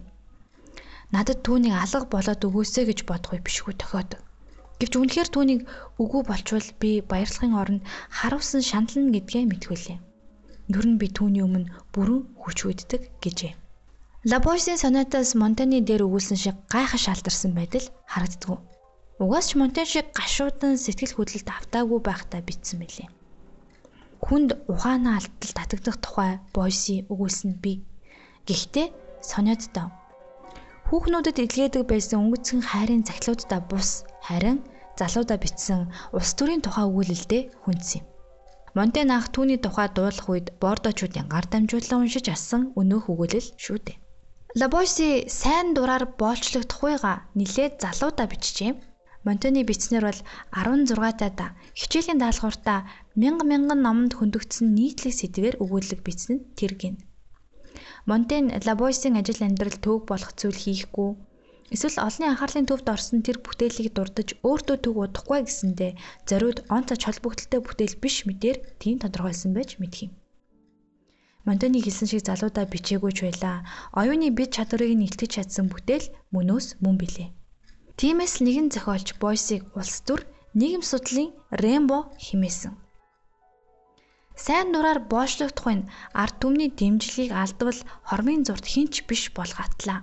[1.14, 4.20] Надад түүнийг алга болоод өгөөсэй гэж бодохгүй бишгүй тохиодог.
[4.82, 5.60] Гэвч үнэхээр түүнийг
[6.02, 7.82] үгүй болчвол би баярлахын оронд
[8.18, 9.98] харуулсан шанална гэдгээ мэдгүүлээ.
[10.72, 13.54] Ер нь би түүний өмнө бүрэн хүч үйддэг гэжээ.
[14.30, 18.58] Лабойсын сонатаас Монтаны дээр өгүүлсэн шиг гайхаш алдарсан байдал харагддгүй.
[19.22, 23.08] Угаас ч Монтан шиг гашуудан сэтгэл хөдлөлт автаагүй байхдаа бичсэн мэлээ.
[24.26, 27.72] Хүнд ухаанаа алдтал татагдах тухай Бойси өгүүлсэн би.
[28.48, 28.87] Гэхдээ
[29.30, 29.88] сониодтой
[30.92, 34.58] Хүүхнүүдэд илгээдэг байсан өнгөцгөн хайрын захлуудаа бус харин
[35.00, 35.80] залуудаа бичсэн
[36.16, 38.06] улс төрийн тухай өгүүлэлдээ хүндсэн юм.
[38.76, 44.00] Монтен ах түүний тухай дуулах үед бордочуудын гар дамжуулан уншиж асан өнөөх өгүүлэл шүү дээ.
[44.61, 45.08] Лабойси
[45.40, 48.72] сайн дураар боолчлох тухайга нилээд залуудаа бичжээ.
[49.26, 52.80] Монтоны бичснэр бол 16 таа хичээлийн даалгавартаа
[53.22, 56.94] мянга мянган номонд хөндөгдсөн нийтлэг сэдвээр өгүүлэг бичсэн тэр гин.
[58.08, 61.11] Монтен Лабойсын ажил амьдрал төв болох зүйл хийхгүй
[61.74, 65.88] Эсвэл олонний анхаарлын төвд орсон тэр бүтээлийг дурдж өөртөө төг удахгүй гэсэндэ
[66.28, 70.12] зориуд онцож холбогдолтой бүтээл биш мэдээр тийм тодорхойлсон байж мэдх юм.
[71.48, 73.64] Монтоны хэлсэн шиг залуудаа бичээгүй ч байлаа.
[73.96, 77.28] Оюуны бит чадварыг нь илтгэж чадсан бүтээл мөнөөс мөн билээ.
[77.98, 80.20] Тиймээс нэгэн зохиолч Бойсыг улс төр
[80.59, 81.31] нийгэм судлалын
[81.62, 82.74] Рембо химээсэн.
[84.44, 85.88] Сайн дураар боочлогдох нь
[86.22, 90.00] ард түмний дэмжлэгийг алдвал хормын зурд хинч биш болгоатлаа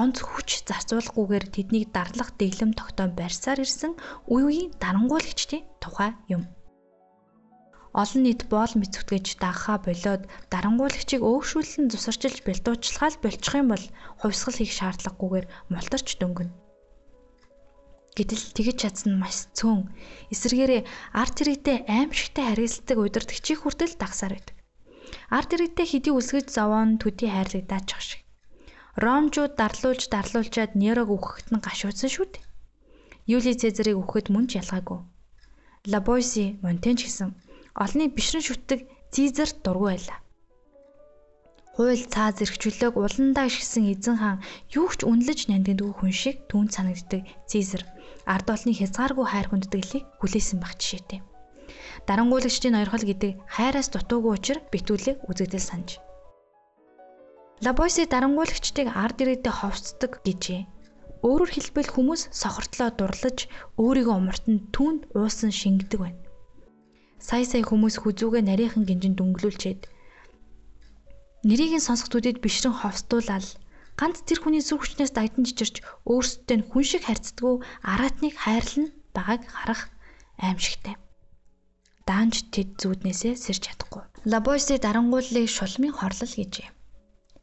[0.00, 3.92] онц хүч зарцуулахгүйгээр тэднийг дарлах дэглэм тогтоом барьсаар ирсэн
[4.32, 6.46] үе үеийн дарангуулагчдын тухай юм.
[8.00, 13.84] Олон нийт боол мэцэгтгэж дагахаа болоод дарангуулагчийг өөгшүүлэн зусарчилж бэлдуучлахаа л болчих юм бол
[14.22, 16.54] хувьсгал хийх шаардлагагүйгээр мултарч дөнгөнө.
[18.20, 19.88] Гэтэл тэгж чадсан нь маш цөөн.
[20.28, 20.82] Эсвэргээрээ
[21.16, 24.56] арт иргэдэд аимшигтай харилцдаг удирдгчийг хүртэл дагсаар байдаг.
[25.32, 28.20] Арт иргэдэд хэдий үлсгэж зовоон төдий хайрлагдаачих шиг.
[29.00, 32.44] Ромчууд дарлуулж дарлуулчаад Нерог үхэхэд нь гашуудсан шүү дээ.
[33.24, 35.00] Юли Цезарыг үхэхэд мөн ч ялгаагүй.
[35.88, 37.32] Лабойси Монтенч гэсэн
[37.72, 40.20] олны бишрэн шүтдэг Цезар дургүй байлаа.
[41.76, 44.42] Хууль цаа зэрэгчлөөг уландаа гიშгсэн эзэн хаан
[44.74, 47.82] юу ч үнэлж нандиндаг хүн шиг түүнд санагддаг Цезар
[48.26, 51.20] ард олны хязгааргүй хайр хүндэтгэлийг хүлээсэн байх жишээтэй.
[52.08, 55.90] Дарангуулагчдын ойрхол гэдэг хайраас дутуугүй учир битүүлэг үзэгдэл санаж.
[57.64, 60.62] Лабойси дарангуулагчдыг ард ирээдээ ховцдог гэжээ.
[61.20, 63.38] Өөрөөр хэлбэл хүмүүс сохортлоо дурлаж
[63.76, 66.20] өөрийгөө умартанд түүнд уусан шингэдэг байна.
[67.20, 69.82] Сая сая хүмүүс хүзүүгээ нарийнхан гинжинд дөнгөлүүлчихэд
[71.48, 73.46] нэрийг нь сонсох төдөд бишрэн ховстуулаад
[74.00, 75.80] ганц тэр хүний зүрх хүчнээс дагдан чичирч
[76.12, 77.54] өөрсдөд нь хүн шиг харьцдаггүй
[77.92, 79.82] араатныг хайрлан байгааг харах
[80.46, 80.96] аимшигтай.
[82.08, 84.02] Даанч тэд зүүднээсээ сэрж чадахгүй.
[84.32, 86.68] Лабойси дарангууллыг шулмын хорлол гэжээ.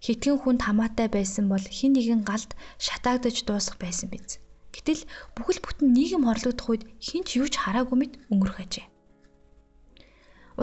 [0.05, 2.51] Хитгэн хүнд хамаатай байсан бол хин нэгэн галд
[2.85, 4.37] шатаагдаж дуусах байсан биз.
[4.73, 5.01] Гэтэл
[5.33, 8.85] бүхэл бүтэн нийгэм хорлогдох үед хинч юу ч хараагүй мэт өнгөрөх ажээ.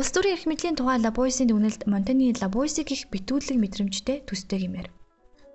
[0.04, 4.92] Улс төрийн эрх мэдлийн тухай Лабойсын дүгнэлт Монтаны Лабойсыг их битүүлэг мэдрэмжтэй төстэй гэмээр.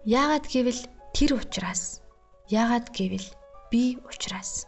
[0.10, 0.82] Яагаад гэвэл
[1.14, 2.02] тэр учраас.
[2.50, 3.30] Яагаад гэвэл
[3.70, 4.66] би учраас.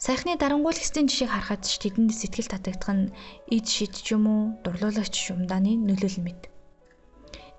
[0.00, 3.12] Саяхны дарангуулагчдын жишээг харахад ч тэдэнд сэтгэл татагдах нь
[3.52, 6.48] ид шид ч юм уу дурлуулагч шумдааны нөлөөлөл мэд.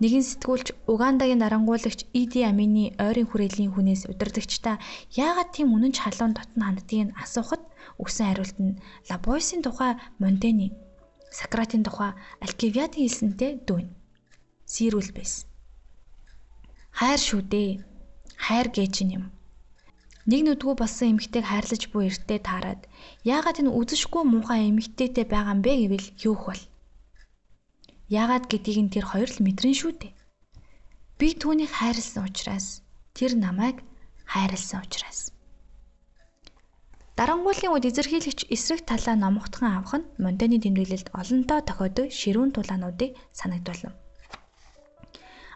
[0.01, 4.81] Нэгэн сэтгүүлч Угандагийн дарангуулагч Иди Амины ойрын хүрээллийн хүнээс удирдагчдаа
[5.13, 7.61] яагаад тийм үнэн ч халуун дотн ханддгийг асуухад
[8.01, 8.77] өгсөн хариулт нь
[9.09, 10.73] Лабойсын тухай Монтени,
[11.31, 12.11] Сократын тухай
[12.43, 13.87] Алкивиадын хэлсэнтэй дүүн.
[14.65, 15.47] Сэрүүл байсан.
[16.91, 17.71] Хайр шүү дээ.
[18.35, 19.31] Хайр гэж юм.
[20.27, 22.81] Нэг нүдгүй болсон эмэгтэйг хайрлаж буй эртээ таарад
[23.23, 26.61] яагаад энэ үзэшгүй муухай эмэгтэйтэй байгаа юм бэ гэвэл юу хвал
[28.07, 30.15] Яагаад гэдгийг нь тэр хоёр л мэдрэн шүү дээ.
[31.19, 32.79] Би түүнийг хайрлсан учраас
[33.11, 33.83] тэр намайг
[34.31, 35.35] хайрлсан учраас.
[37.17, 43.97] Дарангуулын үед эзэрхийлэгч эсрэг талаа номготхон авах нь Монтены тэмдэглэлд олонтоо тохиодог ширүүн тулаануудыг санагдуулна.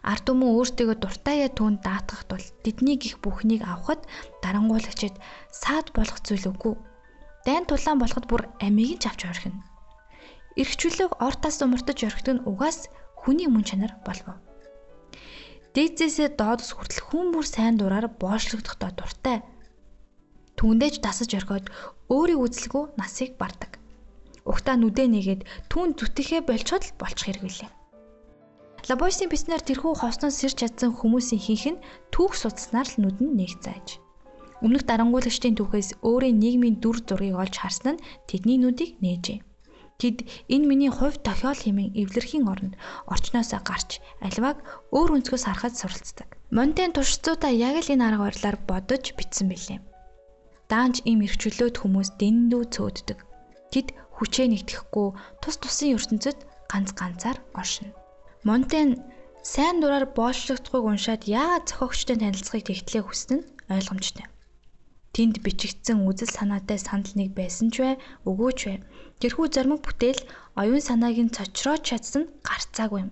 [0.02, 4.02] Ард түмэн өөртөө дуртайя түүнд даатгах тул тэдний гих бүхнийг авахд
[4.42, 5.14] дарангуулагчид
[5.54, 6.74] саад болох зүйл үгүй.
[7.46, 9.62] Дайн тулаан болоход бүр амийг нь авч орхино.
[10.58, 14.34] Ирхчлөг ортоос умартаж орхидог нь угаас хүний мөн чанар болов.
[15.78, 19.46] Дээдсээсээ доодос хүртэл хүн бүр сайн дураар боочлогдохдоо дуртай
[20.58, 21.66] Түүндээж дасаж орхиод
[22.12, 23.80] өөрийн үзэлгүй насыг бардаг.
[24.44, 27.70] Угтаа нүдэ нэгээд түүн зүтгэхээ болчиход л болчих хэрэг билээ.
[28.90, 33.62] Лабойсын биснэр тэрхүү хосноос сэрч чадсан хүмүүсийн хийх нь түүх судснаар л нүд нь нэг
[33.62, 34.02] зааж.
[34.58, 39.38] Өмнөх дарангуулагчдын түүхээс өөрийн нийгмийн дүр зургийг олж харсан нь тэдний нүдийг нээжээ.
[40.02, 42.74] Тэд энэ миний хувь тохиол хэмээн эвлэрхийн оронд
[43.06, 44.58] орчноосоо гарч альвааг
[44.90, 46.28] өөр өнцгөөс харахад суралцдаг.
[46.50, 49.78] Монтен туршицуудаа яг л энэ арга барилаар бодож бичсэн билээ
[50.72, 53.18] даанч им эрхчлөөд хүмүүс дэндүү цөөддөг.
[53.72, 55.08] Тэд хүчээ нэгтгэхгүй
[55.44, 56.38] тус тусын ертөнцид
[56.72, 57.92] ганц ганцаар оршино.
[58.48, 58.88] Монтен
[59.44, 64.26] сайн дураар боолчлогдохыг уншаад яагаад зохиогчтой танилцахыг тэгтлээ хүснэ нь ойлгомжтой.
[65.12, 68.78] Тэнд бичигдсэн үзэл санаатай санал нэг байсан ч бай, өгөөч бай.
[69.20, 70.24] Тэрхүү зармаг бүтээл
[70.56, 73.10] оюун санааг нь цочроож чадсан гарцаагүй юм.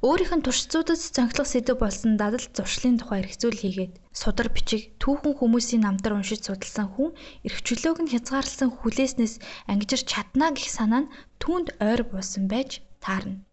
[0.00, 5.84] Өөрийнх нь туршицуудад зонхлох сэдв болсон дадал зуршлын тухай эргцүүл хийгээд судар бичиг түүхэн хүмүүсийн
[5.84, 7.12] намтар уншиж судалсан хүн
[7.44, 9.34] эрхчлөөг нь хязгаарласан хүлээснээс
[9.68, 13.44] ангижир чадна гэх санаа нь түүнд ойр буусан байж таарна.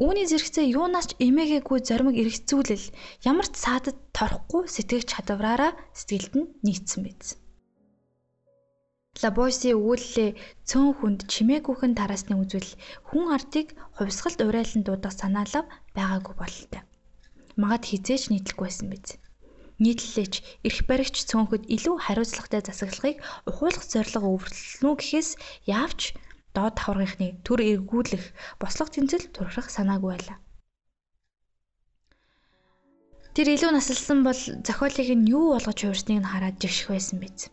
[0.00, 2.86] Үүний зэрэгцээ юунаас ч эмээгээгүй зоримог эргцүүлэл
[3.28, 7.36] ямар ч саадад торхгүй сэтгэгч чадвараараа сэтгэлд нь нийцсэн биз.
[9.20, 10.30] Лабойси өгүүллээ
[10.64, 12.70] цөөн хүнд чимээгүйхэн тараасны үзвэл
[13.12, 16.82] хүн ардыг хувьсгалд урайлан дуудах санаалав байгаагүй бололтой.
[17.60, 19.20] Магад хизээч нийтлэхгүй байсан биз.
[19.84, 25.30] Нийтлэлээч эрх баригч цөөнхөд илүү хариуцлагатай засаглахыг ухуулах зорилго өвөрлөнө гэхээс
[25.68, 26.00] яавч
[26.56, 28.24] доод давхаргийнхны төр эргүүлэх
[28.56, 30.38] бослого тэмцэл турших санаагүй байлаа.
[33.36, 37.52] Тэр илүү насалсан бол зохиолыг нь юу болгож хуурсныг нь хараад жигших байсан биз.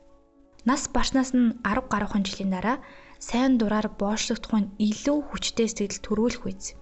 [0.67, 2.78] Нас барснаас нь 10 гаруйхан жилийн дараа
[3.19, 6.76] сайн дураар боочлогдох нь илүү хүчтэй сэтгэл төрүүлэх үйс.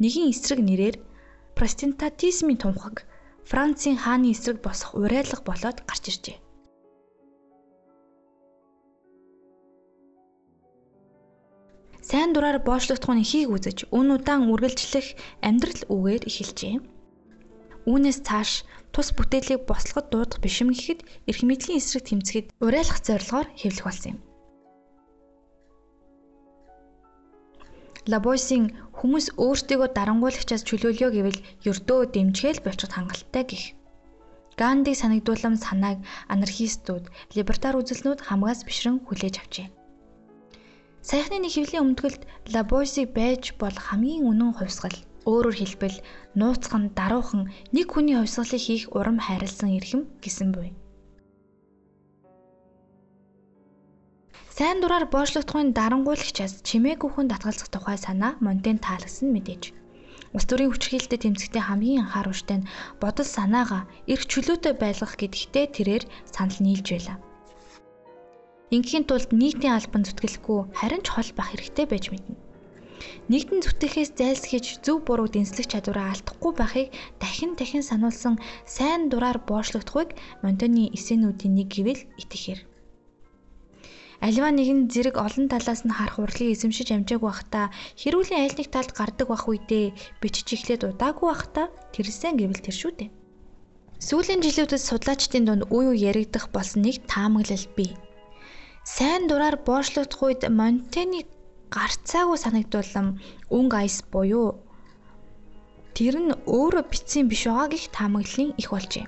[0.00, 0.96] Нэгin эсрэг нэрээр
[1.56, 3.08] протестантизмын тунхаг
[3.48, 6.38] Францын хааны эсрэг босох урайлга болоод гарч иржээ.
[12.02, 16.76] Сайн дураар боочлогдох нь хийг үзэж, үн удаан үргэлжлэх амьдрал үгээр эхэлжээ.
[17.88, 18.50] Үүнээс цааш
[18.92, 24.18] тус бүтээлийг бослоход дуудах бишим гэхэд эрх мэдлийн эсрэг тэмцэхэд урайлах зорилгоор хэвлэх болсон юм.
[28.10, 28.64] Лабойсын
[28.98, 33.64] хүмүүс өөртөө дарангуулагчаас чөлөөлё гэвэл ердөө дэмжгээл болчиход хангалттай гэх.
[34.60, 35.98] Ганди санагдуулам санааг
[36.32, 39.68] анархистууд, либертар үзэлнүүд хамгаас бишрэн хүлээж авчээ.
[41.08, 45.96] Саяхны нэг хэвлийн өмтгөлд Лабойсыг байж бол хамгийн үнэн хувьсгал Өөрөөр хэлбэл
[46.34, 50.74] нууцхан даруухан нэг хүний хувьсгалыг хийх урам хайрлсан эрхэм гэсэн буй.
[54.56, 59.62] Сайн дураар боочлогдохын дарангуулагчаас чимээгүйхэн татгалзах тухай санаа Монтен таалагдсан мэдээж.
[60.34, 62.68] Улс төрийн хүчрхийлэлтэй тэмцэхдээ хамгийн анхааруулжтай нь
[63.00, 63.82] бодол санаагаа
[64.12, 66.04] эрх чөлөөтэй байлгах гэдэгтээ тэрээр
[66.34, 67.16] санал нийлж байлаа.
[68.74, 72.51] Ингийн тулд нийтийн албан зүтгэлгүй харин ч хол байх хэрэгтэй байж мэднэ.
[73.30, 76.88] Нэгдэн зүтгэхээс зайлсхийж зөв буруу дэнслэх чадвараа алдахгүй байхыг
[77.22, 78.36] дахин дахин сануулсан
[78.66, 82.60] сайн дураар боочлогдохыг Монтоны эсэнүүдийн нэг гэвэл итгэхэр.
[84.22, 87.66] Аливаа нэгэн зэрэг олон талаас нь харах урлагийг эзэмшиж амжаагүй байхдаа
[87.98, 89.86] хэрүүлийн аль нэг талд гардаг байх үедээ
[90.22, 93.10] бичиж эхлээд удаагүй байхдаа тэрсэн гэвэл тэр шүү дээ.
[93.98, 97.90] Сүүлийн жилүүдэд судлаачдын дунд үе үе яригдах болсон нэг таамаглал бий.
[98.86, 101.26] Сайн дураар боочлогдох үед Монтены
[101.74, 103.08] гарцаагүй санагдуулам
[103.56, 104.48] өнгө айс буюу
[105.96, 109.06] тэр нь өөрөө бичсэн биш байгаа гэх таамаглалын их болжээ.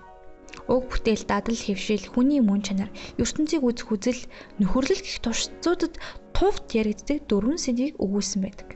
[0.72, 4.22] Уг бүтээл дадал хэвшил хүний мөн чанар ертөнцийг үзэх үзэл
[4.60, 5.94] нөхөрлөл гэх туршицуудад
[6.36, 8.68] тувт яригддаг дөрвөн сэдвийг өгүүлсэн байдаг.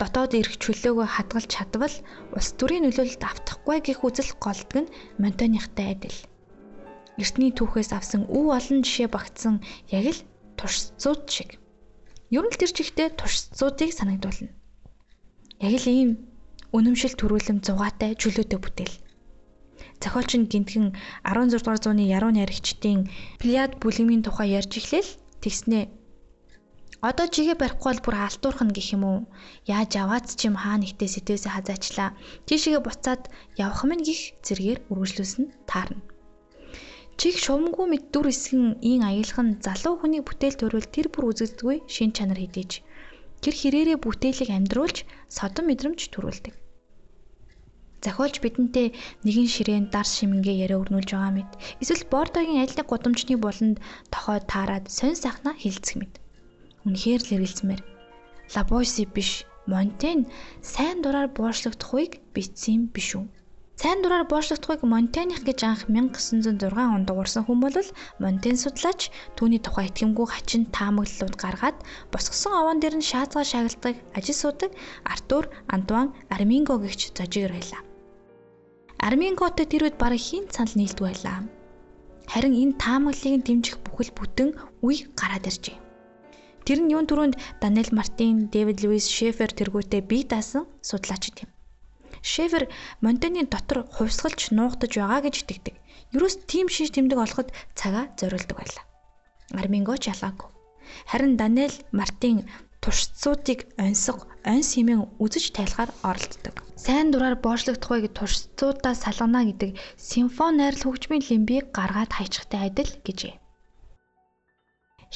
[0.00, 1.96] Дотоод ирэх чөлөөгөө хадгалж чадвал
[2.34, 6.18] улс төрийн нөлөөлөлд автахгүй гэх үзэл голдог нь Монтоныхтай адил.
[7.20, 9.60] Эртний түүхээс авсан өв олон жишээ багтсан
[9.92, 10.20] яг л
[10.56, 11.61] туршицууд шиг.
[12.32, 14.48] Ер нь тэр чигтээ туршицуудыг санагдуулна.
[15.60, 16.10] Яг л ийм
[16.72, 18.96] үнэмшил төрүүлэм зугаатай чөлөөтэй бүтээл.
[20.00, 20.86] Зохиолч нь гинтгэн
[21.28, 23.00] 16 дугаар зууны яруу найрагчдын
[23.40, 25.10] Плеяд бүлгмийн тухай ярьж эхлээл
[25.44, 25.92] тэгснэ.
[27.08, 29.20] Одоо чигээ барихгүй бол бүр алтуурах нь гэх юм уу?
[29.68, 32.10] Яаж аваац чим хаа нэгтээ сэтвээсээ хазаачлаа.
[32.46, 33.22] Тийшээгээ буцаад
[33.60, 36.00] явах минь гих зэргээр үргэлжлүүлсэн таарна.
[37.20, 41.78] Чих шумгүй мэд дүр эсгэн ийн аялах нь залуу хүний бүтээл төрөл тэр бүр үзэгддэггүй
[41.94, 42.72] шин чанар хэдийж.
[43.42, 44.96] Тэр хэрээрээ бүтээлийг амьдруулж
[45.36, 46.54] содон мэдрэмж төрүүлдэг.
[48.02, 48.88] Зохиолч бидэнтэй
[49.22, 51.50] нэгэн ширээн дар шимингээ яриа өрнүүлж байгаа мэт.
[51.82, 53.76] Эсвэл бордогийн нэг гудамжны буланд
[54.10, 56.14] тохой таарад сонь сайхна хилцэх мэт.
[56.82, 57.82] Үнэхээр л эргэлзмээр.
[58.54, 60.26] Лабойси биш, Монтен
[60.66, 63.26] сайн дураар буушлагдахыг бичсэн биш үү?
[63.82, 67.74] Сайн дураар боочлогдохыг Монтених гэж анх 1906 онд дуурсан хүн бол
[68.22, 71.78] Монтен судлаач түүний тухай итгэмгүй хачин таамаглалууд гаргаад
[72.14, 74.70] босгосон овоон дээр нь шаазгаа шагналдаг, ажил суудаг
[75.02, 77.82] Артур Антуан Арминго гэгч зожигэр байлаа.
[79.02, 81.42] Арминготой тэр үед бараг хин санал нийлдэг байлаа.
[82.30, 84.48] Харин энэ таамаглалыг дэмжих бүхэл бүтэн
[84.86, 85.74] үе гараад иржээ.
[86.62, 91.50] Тэр нь юун түрүүнд Даниэл Мартин, Дэвид Луис Шефер тэргүүтээ бие даасан судлаач гэв.
[92.22, 92.70] Шефер
[93.02, 95.74] Монтаны дотор хувьсгалж нуугдаж байгаа гэж итгэдэг.
[96.14, 98.84] Юурээс тийм шиш тэмдэг олоход цагаа зориулдаг байлаа.
[99.60, 100.48] Арминго ч ялгаагүй.
[101.10, 102.46] Харин Даниэл Мартин
[102.82, 106.54] туршицуудыг онсго, онс хэмээн үзэж тайлахаар оролддог.
[106.84, 113.34] Сайн дураар боочлогдохыг туршицуудаа салгана гэдэг симфони найрал хөгжмийн лимбийг гаргаад хайчихтай адил гэжээ.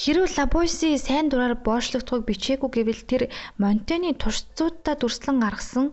[0.01, 3.23] Хэрвээ Лабойси сайн дураар боочлогдохыг бичээгүй гэвэл тэр
[3.63, 5.87] Монтены туршицуудаа дүрслэн гаргасан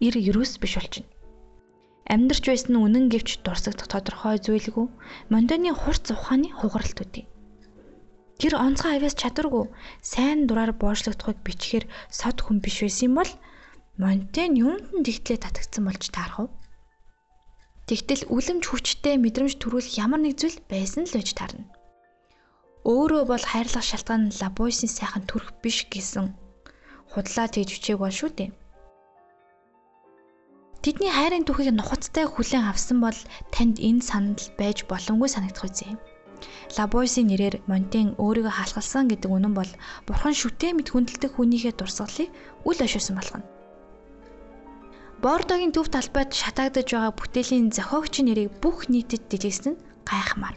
[0.00, 1.08] эр ерөөс биш болчихно.
[2.10, 4.86] Амьдарч байсан үнэн гэвч дурсагдах тодорхой зүйлгүй
[5.30, 7.24] Мондоны хурц ухааны хугаралт үдий.
[8.40, 9.68] Тэр онцгой авяас чадваргүй
[10.00, 13.32] сайн дураар боочлогдохыг бичгээр сод хүн биш байсан юм бол
[14.00, 16.54] Монтен юунд нь тэгтлээ татагдсан болж таарах вэ?
[17.84, 21.68] Тэгтэл үлэмж хүчтэй мэдрэмж төрүүлэх ямар нэг зүйл байсан л гэж таарна.
[22.88, 26.32] Өөрөө бол хайрлах шалтгаан Лабойсын сайхан төрөх биш гэсэн
[27.12, 28.50] худлаа тэгж бичээг бол шүү дээ.
[30.80, 33.18] Тэдний хайрын түүхийг нухацтай хүлээн авсан бол
[33.52, 36.00] танд энэ санал байж боломгүй санагдах үзье.
[36.76, 39.68] Лабойсын нэрээр Монтен өөрийгөө хаалгалсан гэдэг үнэн бол
[40.08, 42.32] бурхан шүтээ мэд хүндэлдэг хүнийхээ дурсгалыг
[42.64, 43.46] үл ошиосон болгоно.
[45.20, 50.56] Бордогийн төв талбайд шатаагдж байгаа бүтээлийн зохиогчийн нэрийг бүх нийтэд дэлгэсэн нь гайхмаар.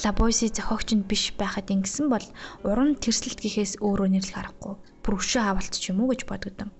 [0.00, 2.24] Лабойси зохиогч нь биш байхад ингэсэн бол
[2.64, 4.74] уран тэрсэлт гэхээс өөрөө нэрлэх аргагүй.
[5.04, 6.72] Бүр өшөө авалт ч юм уу гэж бодогдсон.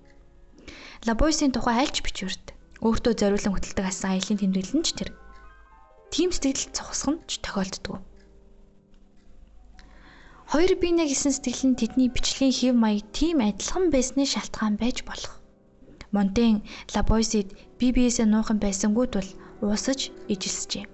[1.03, 5.09] Лабойсын тухай альч бичвэрт өөртөө зориулан хөтэлдэг асан аялын тэмдэглэл нь ч тэр.
[6.15, 7.99] Тим сэтгэл цогсох нь ч тохиолддог.
[10.47, 15.43] Хоёр биенэ гэсэн сэтгэл нь тэдний бичлэгийн хэв маяг тийм адилхан байсны шалтгаан байж болох.
[16.15, 16.63] Монтен
[16.95, 20.87] Лабойсид BBS-ээ нуухан байсангууд бол уусаж ижилсжээ.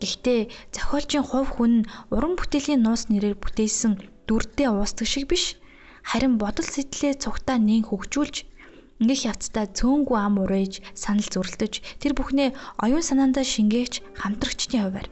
[0.00, 0.40] Гэхдээ
[0.72, 3.92] зохиолчийн хувь хүн нь уран бүтээлийн нуус нэрээр бүтээсэн
[4.24, 5.60] дүрдээ уусдаг шиг биш
[6.08, 8.36] харин бодол сэтгэлээ цугтаа нээн хөгжүүлж
[9.02, 12.48] Ингэх явцдаа цөөнгүй ам урэж, санал зүрэлдэж, тэр бүхнээ
[12.84, 15.08] оюун санаандаа шингээгч хамтрагчдын хуваар.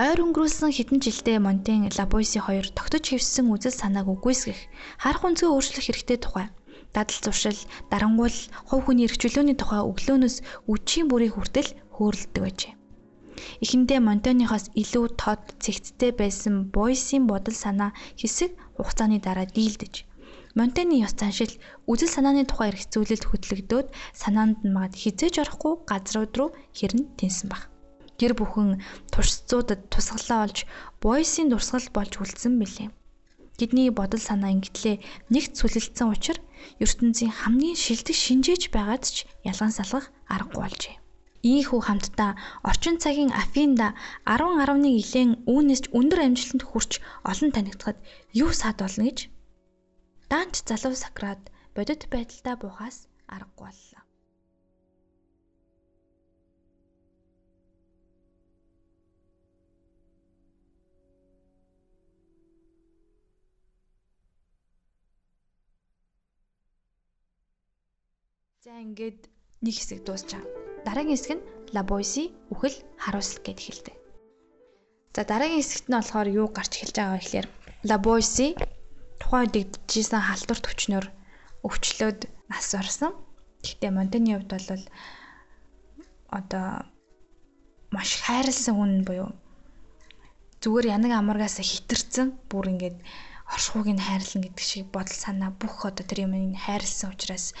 [0.00, 4.60] Ойр өнгөрүүлсэн хэдэн жилдээ Монтен Лабойси хоёр тогтож хэвссэн үзэл санааг үгүйсгэх,
[4.96, 6.46] харах үнцгөө өөрчлөх хэрэгтэй тухай
[6.94, 10.36] дадал зуршил, дарангуул, хувь хүний эрхчлөөний тухай өглөөнөөс
[10.72, 12.74] үчийн бүрийн хүртэл хөөрөлдөг байжээ.
[13.64, 17.90] Эхэндээ Монтеныхоос илүү тод цэгцтэй байсан Бойсийн бодол санаа
[18.20, 20.09] хэсэг хугацааны дараа дийлдэж
[20.58, 21.52] Монтены ёс заншил
[21.90, 23.88] үзэл санааны тухай эргэцүүлэлд хөтлөгдөөд
[24.22, 27.70] санаанд нь мад хизээж орохгүй газрууд руу хэрн тэнсэн баг.
[28.18, 28.82] Гэр бүхэн
[29.14, 30.58] туршицуудад тусгалаа олж
[31.02, 32.90] Бойсийн дурсгал болж үлдсэн билээ.
[33.58, 34.96] Тэдний бодол санаа ингэтлээ
[35.32, 36.42] нэгт сүлэлцсэн учраас
[36.84, 39.16] ертөнцийн хамгийн шилдэг шинжээж байгаад ч
[39.50, 40.96] ялган салгах аргагүй болжээ.
[41.40, 42.36] Ийхүү хамтдаа
[42.68, 43.96] орчин цагийн Афинда
[44.28, 46.92] 10 11 илэн үүнээс өндөр амжилтанд хүрч
[47.30, 47.98] олон танигдахад
[48.42, 49.18] юу саад болно гэж
[50.30, 51.42] Даанч залуу Сократ
[51.74, 52.96] бодит байдалтай буухаас
[53.34, 54.02] аргагүй боллоо.
[68.64, 69.20] За ингээд
[69.64, 70.42] нэг хэсэг дуусчаа.
[70.86, 72.24] Дараагийн хэсэг нь Лабойси
[72.54, 73.96] үхэл харуулсал гэд эхэлдэг.
[75.16, 77.46] За дараагийн хэсэгт нь болохоор юу гарч эхэлж байгаа вэ гэхээр
[77.90, 78.48] Лабойси
[79.20, 81.06] тухайн үед дэгдэжсэн халдвар төвчнөр
[81.66, 83.12] өвчлөөд нас орсон.
[83.62, 84.84] Гэхдээ Монтены хувьд бол
[86.38, 86.66] одоо
[87.92, 89.30] маш хайрлсан хүн буюу
[90.62, 92.96] зүгээр янаг амаргаас хитэрсэн бүр ингээд
[93.52, 97.52] оршихуйг нь хайрлан гэдэг шиг бодол санаа бүх одоо тэр юм хайрлсан учраас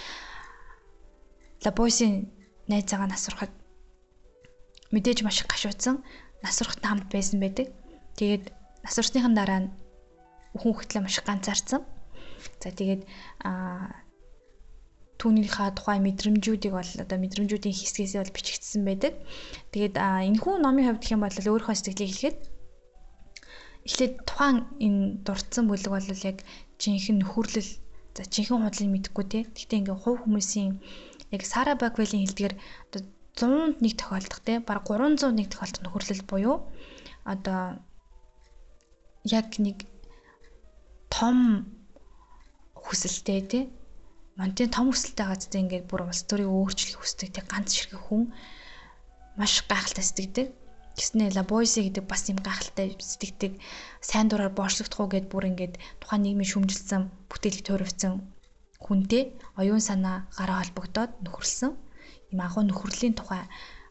[1.64, 2.32] Лабойсын
[2.72, 3.52] найзаагаа насрахад
[4.94, 6.00] мэдээж маш гашуудсан
[6.44, 7.68] насрахтай хамт байсан байдаг.
[8.16, 8.48] Тэгээд
[8.84, 9.72] насрсныхан дараа нь
[10.58, 11.82] хүн хөтлөө маш ганцаарсан.
[12.62, 13.02] За тэгээд
[13.44, 14.00] аа
[15.20, 19.14] түүнийхээ тухай мэдрэмжүүдийг бол одоо мэдрэмжүүдийн хэсгээсээ бол бичигдсэн байдаг.
[19.74, 22.38] Тэгээд энэхүү номын хувьд гэх юм бол өөрийнхөө сэтгэлийг хэлэхэд
[23.84, 26.38] эхлээд тухайн энэ дурдсан бүлэг бол яг
[26.80, 27.70] жинхэнэ нөхөрлөл
[28.16, 29.38] за жинхэнэ худлыг мэдэхгүй те.
[29.44, 30.80] Гэхдээ ингээ хувь хүмүүсийн
[31.36, 32.54] яг Сара Баквелийн хэлдгээр
[32.88, 33.02] одоо
[33.36, 36.56] 100-д нэг тохиолдох те баг 300 нэг тохиолдох нөхөрлөл буюу
[37.24, 37.80] одоо
[39.24, 39.84] яг нэг
[41.10, 41.36] том
[42.74, 43.64] хүсэлтэй тий
[44.40, 47.28] Монтын том хүсэлтэй зү ингээд бүр улс төрийг өөрчлөх хүсдэг.
[47.34, 48.32] Тий ганц ширхэг хүн
[49.36, 50.46] маш гайхалтай сэтгэдэг.
[50.96, 53.52] Гэснээр Лабойси гэдэг бас юм гайхалтай сэтгэдэг.
[54.00, 58.14] Сайн дураар боочлогдох уу гэд бүр ингээд тухайн нийгмийн шүмжилсэн бүтээлийг төрөвцөн
[58.80, 61.72] хүнтэй оюун санаа гараа холбогдоод нөхөрлсөн.
[62.32, 63.44] Юм агуу нөхөрлийн тухай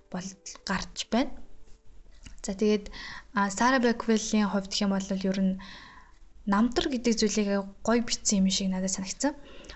[0.09, 0.27] бол
[0.65, 1.29] гарч байна.
[2.41, 2.89] За тэгээд
[3.53, 5.61] Сара Бэквеллийн хувьд юм бол ер нь
[6.53, 7.49] намтар гэдэг зүйлийг
[7.85, 9.33] гоё бичсэн юм шиг надад санагдсан.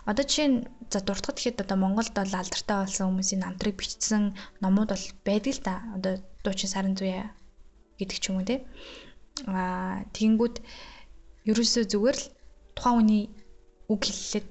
[0.10, 0.58] Одоо жишээ нь
[0.92, 4.24] за дуртахад гэхэд одоо Монголд бол алдартай болсон хүмүүсийн намтрыг бичсэн
[4.64, 5.76] номууд бол байдаг л да.
[5.96, 6.14] Одоо
[6.44, 7.32] дуучин сарын зуя
[8.00, 8.66] гэдэг ч юм уу те.
[9.48, 10.56] Аа тэгэнгүүт
[11.50, 12.26] ерөөсөө зүгээр л
[12.76, 13.24] тухайн хүний
[13.94, 14.50] үг хэллэг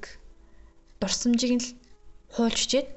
[1.01, 1.71] дурсамжийг нь л
[2.35, 2.89] хуулж чичээд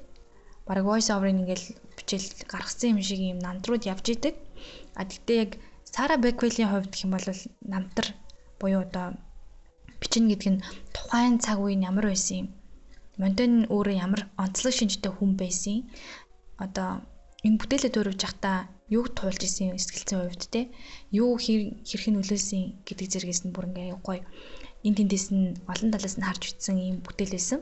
[0.66, 1.66] баг voice over-ыг ингээл
[1.98, 4.34] бичээл гаргасан юм шиг юм намтрууд явж идэг.
[4.94, 5.52] А тэгтээ яг
[5.96, 7.26] Сара Беквелийн хувьд гэх юм бол
[7.72, 8.06] намтар
[8.60, 9.06] буюу одоо
[10.00, 12.48] бичнэ гэдэг нь тухайн цаг үеийн ямар байсан юм.
[13.20, 15.88] Монтен өөрөө ямар онцлог шинжтэй хүн байсан.
[16.64, 17.00] Одоо
[17.46, 18.58] энэ бүтээлээ төрөвж явахдаа
[18.96, 20.60] юу туулж исэн сэтгэлцэн хувьд те
[21.10, 24.22] юу хэрхэн нөлөөлсөн гэдэг зэрэгээс нь бүр ингээ гоё
[24.86, 27.60] энэ тэндээс нь олон талаас нь харж утсан ийм бүтээл байсан.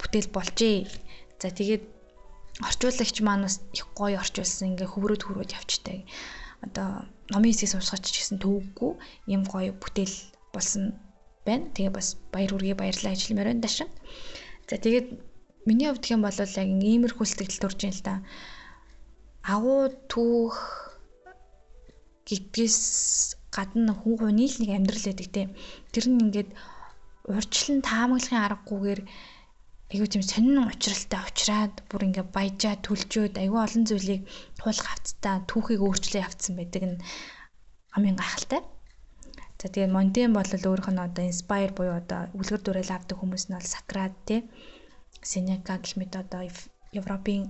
[0.00, 0.76] Бүтээл болжээ.
[1.40, 1.84] За тэгээд
[2.66, 5.98] орчуулагч маань бас их гоё орчуулсан ингээ хөврөөд хөрөөд явчтай
[6.66, 6.88] одоо
[7.32, 8.92] номын хэсгээс уншгач ч гэсэн төвөггүй
[9.34, 10.16] юм гоё бүтээл
[10.52, 10.92] болсон
[11.46, 11.72] байна.
[11.74, 13.90] Тэгээ бас баяр үргээ баярлалаа ажилламаар байна дашин.
[14.68, 15.08] За тэгээд
[15.66, 18.14] миний хувьд юм бол яг иймэрхүү сэтгэл төрж юм л да.
[19.42, 20.56] Агуу түүх
[22.28, 22.78] гэдгээс
[23.50, 25.42] гадна хүн хүний л нэг амьдрал байдаг те.
[25.92, 26.50] Тэр нь ингээд
[27.26, 29.00] урьдчилан таамаглахын аргагүйгээр
[29.92, 34.22] айгүй тийм сонин учралтай ухраад бүр ингээ баяжаа түлжөөд айгүй олон зүйлийг
[34.56, 36.96] туулах хавцтай түүхийг өөрчлөө явцсан байдаг нь
[37.96, 38.60] амын гайхалтай.
[39.60, 43.56] За тэгээд Монтен бол өөрийнх нь одоо inspire буюу одоо үлгэр дуурайл авдаг хүмүүс нь
[43.56, 44.40] бол Сократ тий
[45.30, 46.42] Сенека гэх мэт одоо
[46.98, 47.42] Европын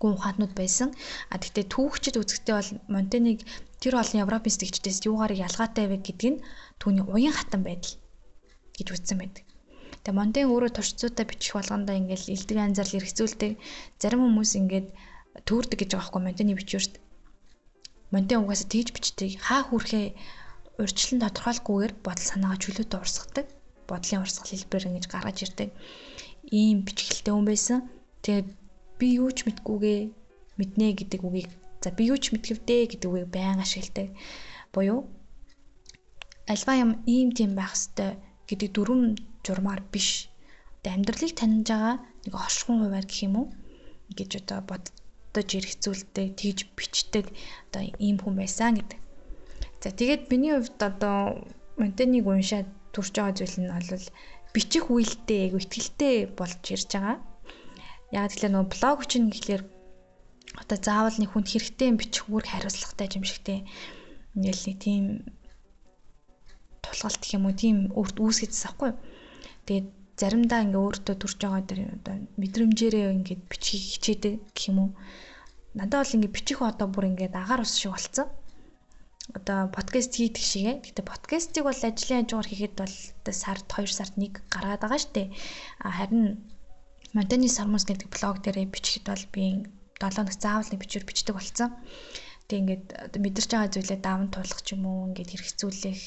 [0.00, 0.88] гүн ухаанууд байсан.
[1.32, 3.38] А тэгтээ түүхчид үзэхдээ бол Монтеныг
[3.82, 6.42] тэр олон Европын сэтгэгчдээс юугаар ялгаатай вэ гэдг нь
[6.80, 7.94] түүний уян хатан байдал
[8.74, 9.44] гэж үзсэн байдаг.
[10.02, 13.52] Тэгээ Монтен өөрөө туршицуудаа бичих болгондоо ингээл элдэг анзаарл эргцүүлдэг.
[14.02, 14.88] Зарим хүмүүс ингээд
[15.46, 16.94] төөрдөг гэж байгаа байхгүй Монтены бичвэрт.
[18.10, 19.30] Монтен угаасаа тэгж бичдэг.
[19.46, 20.06] Хаа хүрхээ
[20.82, 23.46] урьдчилан тодорхойлохгүйгээр бодол санаагаа чөлөөтэй урсгадаг.
[23.86, 25.70] Бодлын урсгал хэлбэр ингэж гаргаж ирдэг.
[26.50, 27.78] Ийм бичгэлтэй хүн байсан.
[28.26, 28.48] Тэгээд
[28.98, 29.98] би юу ч мэдгүйгээ
[30.58, 31.50] мэднэ гэдэг үгийг
[31.82, 34.10] за би юу ч мэдгэвдэ гэдэг үгийг байн ашигладаг.
[34.74, 35.06] Буюу
[36.50, 40.28] альва юм ийм тийм байх хэвээр гэдэг дүрм журмаар биш.
[40.84, 41.96] Одоо амьдралыг таньж байгаа
[42.28, 43.48] нэг оршихуун хуваар гэх юм уу?
[44.16, 47.26] гэж одоо боддож эргцүүлдэг, тэгж бичдэг
[47.72, 49.00] одоо ийм хүн байсан гэдэг.
[49.82, 51.48] За тэгээд миний хувьд одоо
[51.80, 54.04] Монтениг уншаад турж байгаа зүйл нь бол
[54.54, 57.16] бичих үйлдэл айгу ихтгэлтэй болж ирж байгаа.
[58.12, 59.62] Яг тэгэхээр нөгөө блог чинь гэхлээр
[60.60, 63.58] одоо заавал нэг хүнд хэрэгтэй бичих үүрэг хариуцлагатай юм шигтэй.
[64.36, 65.04] Ингээл нэг тийм
[66.84, 68.90] тулгалт гэх юм уу тийм өөрт үүсгэжсэн аахгүй?
[69.66, 69.86] Тэгээд
[70.20, 74.90] заримдаа ингээ өөртөө төрж байгаа дэр одоо мэдрэмжээрээ ингээд бичих хичээдэг гэх юм уу.
[75.78, 78.28] Надад бол ингээ бичих одоо бүр ингээд агаар ус шиг болцсон.
[79.38, 80.76] Одоо подкаст хийдэг шигээ.
[80.84, 82.94] Гэтэ подкастыг бол ажлын хажуугаар хийхэд бол
[83.30, 85.32] сард 2 сард нэг гаргаад байгаа штэ.
[85.80, 86.42] Харин
[87.14, 89.44] Монтаны сармус гэдэг блог дээрээ бичихд бол би
[90.00, 91.70] 7 хоног заавал нэг бичвэр бичдэг болсон.
[92.52, 96.00] Тэг ингээд мэдэрч байгаа зүйлээ даван туулах ч юм уу ингээд хэрэгцүүлэх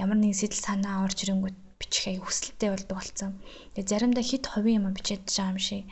[0.00, 3.36] ямар нэгэн сэтэл санаа орж ирэнгүүт бичих аяг хүсэлттэй болдог болсон.
[3.76, 5.84] Тэгээ заримдаа хит ховын юм бичээд байгаа юм шиг.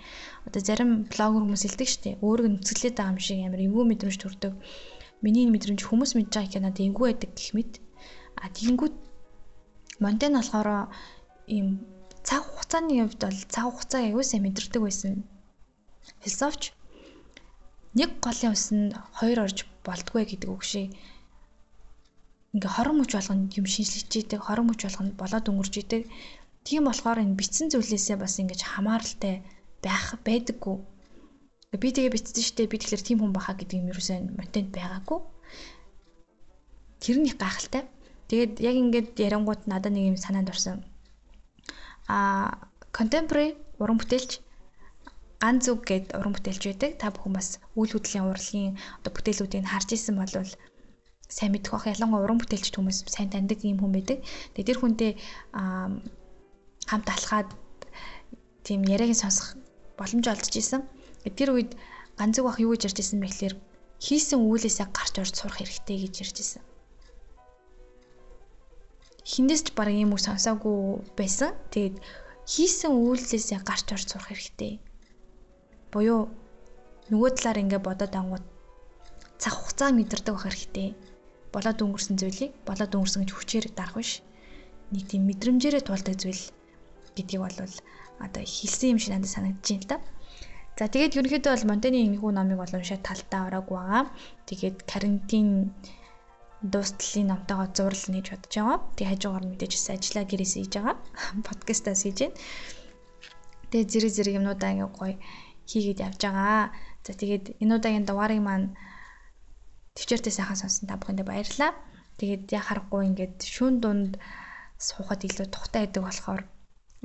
[0.49, 2.21] Одоо зарим блогер хүмүүс хэлдэг шүү дээ.
[2.25, 4.53] Өөрөг нүцгэлээд байгаа юм шиг амар эвгүй мэдрэмж төрдөг.
[5.21, 7.73] Миний мэдрэмж хүмүүс мэдж байгаа их надад эвгүй байдаг гэх мэт.
[8.41, 8.97] А тэгэнгүүт
[10.01, 10.89] Монтен болохоор
[11.53, 11.85] ийм
[12.25, 15.29] цаг хугацааны хувьд бол цаг хугацааг сайн мэдэрдэг байсан.
[16.25, 16.73] Философч
[17.99, 20.95] нэг голын усанд хоёр орж болдгоо гэдэг үг шиг
[22.55, 26.03] ингээ хорон мөч болгонд юм шинжлэж идэг, хорон мөч болгонд болоод өнгөрч идэг.
[26.67, 29.35] Тийм болохоор энэ битсэн зүйлээсээ бас ингэж хамааралтай
[29.85, 30.77] байх байдаггүй.
[31.83, 35.21] Би тэгээ битсэн штэ би тэгэхээр тийм хүн баха гэдэг юм ерөөсөө мотент байгаагүй.
[37.05, 37.85] Тэр нь их гайхалтай.
[38.29, 40.85] Тэгээд яг ингээд ярангууд надад нэг юм санаанд орсон.
[42.09, 44.41] А contemporary уран бүтээлч
[45.39, 46.91] ганц үг гэд уран бүтээлч байдаг.
[46.99, 50.30] Та бүхэн бас үйл хөдлөлийн урлагийн одоо бүтээлүүдийг харж исэн бол
[51.30, 51.86] сайн мэдэх бах.
[51.86, 54.18] Ялангуяа уран бүтээлч хүмүүс сайн таньдаг юм хүн байдаг.
[54.59, 55.12] Тэгээ тэр хүнтэй
[55.55, 57.51] хамт алхаад
[58.66, 59.55] тийм яриаг сонсох
[59.95, 60.82] боломж олдож исэн.
[61.22, 61.78] Тэр үед
[62.18, 63.55] ганцэг бах юу гэж ярьж исэн бэ гэхээр
[64.03, 66.62] хийсэн үйлээсээ гарч орж сурах хэрэгтэй гэж ярьж исэн.
[69.22, 71.55] Хиндээс ч баг юм уу сонсоогүй байсан.
[71.70, 72.01] Тэгээд
[72.49, 74.80] хийсэн үйлдэлээсээ гарч орж сурах хэрэгтэй.
[75.93, 76.28] Буюу
[77.09, 78.45] нөгөө талаар ингээ бодоод ангууд
[79.41, 80.89] цаг хугацаа мэдэрдэг байх хэрэгтэй.
[81.55, 84.20] Болоод өнгөрсөн зүйлийг болоод өнгөрсөн гэж хүчээр дарах биш.
[84.93, 86.43] Нэг тийм мэдрэмжээрээ тулдаг зүйл
[87.16, 87.57] гэдгийг бол
[88.20, 89.99] одоо хэлсэн юм шиг надад санагдаж байна да.
[90.78, 94.05] За тэгээд ерөнхийдөө бол Монтений энэхүү номыг бол уншаад талтаа ороогүй байгаа.
[94.47, 95.74] Тэгээд карантин
[96.62, 98.78] дуустлын номтойгоо зурлал гэж бодож байгаа.
[98.95, 100.97] Тэгээ хажуугаар мэдээж бас ажиллаа гэрээс хийж байгаа.
[101.49, 102.36] Подкастаас хийж байна.
[103.70, 105.14] Тэгээ зэрэг зэрэг юмнуудаа ингээ гоё
[105.71, 106.73] хийгээд явж байгаа.
[107.05, 108.66] За тэгээд энэ удаагийн дугаарыг маань
[109.95, 111.73] төвчээртэй сайхан сонсон та бүхэндээ баярлалаа.
[112.19, 114.12] Тэгээд яа харахгүй ингээд шүүн дунд
[114.81, 116.43] суухад илүү тухтай байдаг болохоор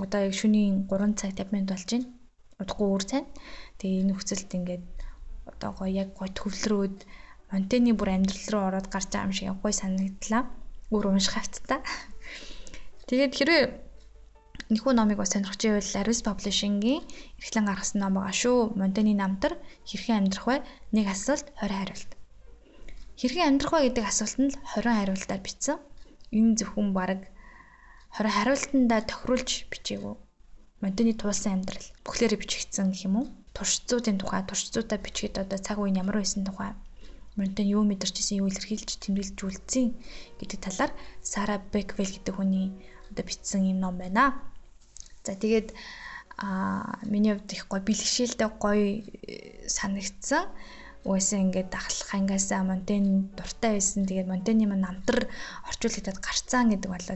[0.03, 2.07] одоо яг шөнийн 3 цаг 50 минут болж байна
[2.61, 3.25] удахгүй үр цайн.
[3.77, 4.85] Тэгээ энэ нөхцөлд ингээд
[5.51, 6.97] одоо гоё яг гоё төвлөрөөд
[7.53, 10.43] Монтений бүр амьдрал руу ороод гарч байгаа юм шиг гоё санагдлаа.
[10.89, 11.79] Өөр унших хавцтай.
[13.07, 13.63] Тэгээд хэрвээ
[14.73, 17.05] Нэхүү номыг бас сонирхож байвал Aris Publishing-ийн
[17.37, 18.59] эрхлэн гаргасан ном байгаа шүү.
[18.73, 19.53] Монтений намтар
[19.85, 20.55] хэрхэн амьдрах вэ?
[20.97, 22.11] Нэг асуулт 20 хариулт.
[23.21, 25.77] Хэрхэн амьдрах вэ гэдэг асуултанд 20 хариултаар бичсэн.
[26.33, 27.21] Энэ зөвхөн баг
[28.17, 30.15] 20 хариултандаа тохируулж бичээгүй.
[30.81, 33.25] Монтений туулсан амьдрал бүхлээрээ бичигдсэн гэх юм уу?
[33.53, 36.73] Туршицуудын тухай, туршицуудаа бичгээд одоо цаг үеийн ямар байсан тухай
[37.37, 39.97] Монтен юу мэдэрч исэн, юу илэрхийлж тэмдэглэж үлдсэн
[40.37, 40.91] гэдэг талаар
[41.25, 42.77] Сара Беквел гэдэг хүний
[43.09, 44.52] одоо бичсэн юм ном байна.
[45.23, 45.71] За тэгээд
[46.37, 50.49] а миний хувьд их гоё бэлгшээлтэй гоё э, санагдсан.
[51.03, 54.07] Угаасаа ингээд дахлах ангиасаа Монтен дуртай байсан.
[54.07, 55.27] Тэгээд Монтений маань намтар
[55.69, 57.07] орчуулагдаад гарцсан гэдэг бол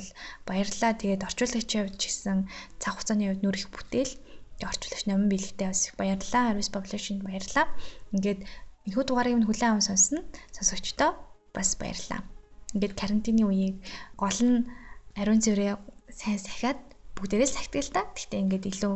[0.47, 0.91] баярлаа.
[0.95, 2.37] Тэгээд орчуулагчийн хувьд ч гэсэн
[2.79, 4.13] цаг хугацааны хувьд нүр их бүтээл.
[4.59, 6.43] Тэгээд орчуулагч номын бэлгтэй бас их баярлаа.
[6.51, 7.65] Aris Publishing баярлаа.
[8.11, 8.39] Ингээд
[8.85, 10.19] энэхүү дугаарыг нь хүлээн аван сонсно.
[10.55, 11.15] Сонсогчдоо
[11.55, 12.27] бас баярлаа.
[12.75, 13.79] Ингээд карантины үеийг
[14.19, 14.67] гол нь
[15.15, 15.79] ариун цэврээ
[16.11, 16.79] сайн сахиад
[17.17, 18.01] бүгдээрээ сахидаг л та.
[18.13, 18.93] Гэхдээ ингээд илүү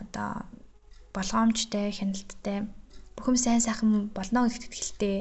[0.00, 0.48] одоо
[1.14, 2.66] болгоомжтой, хяналттай
[3.20, 5.16] Бүхэм сайн сайхан болно гэдэгт итгэлтэй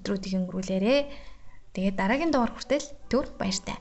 [0.00, 0.96] өдрүүдийг өнгөрүүлээрэ.
[1.76, 3.76] Тэгээд дараагийн дугаар хүртэл түр баяртай.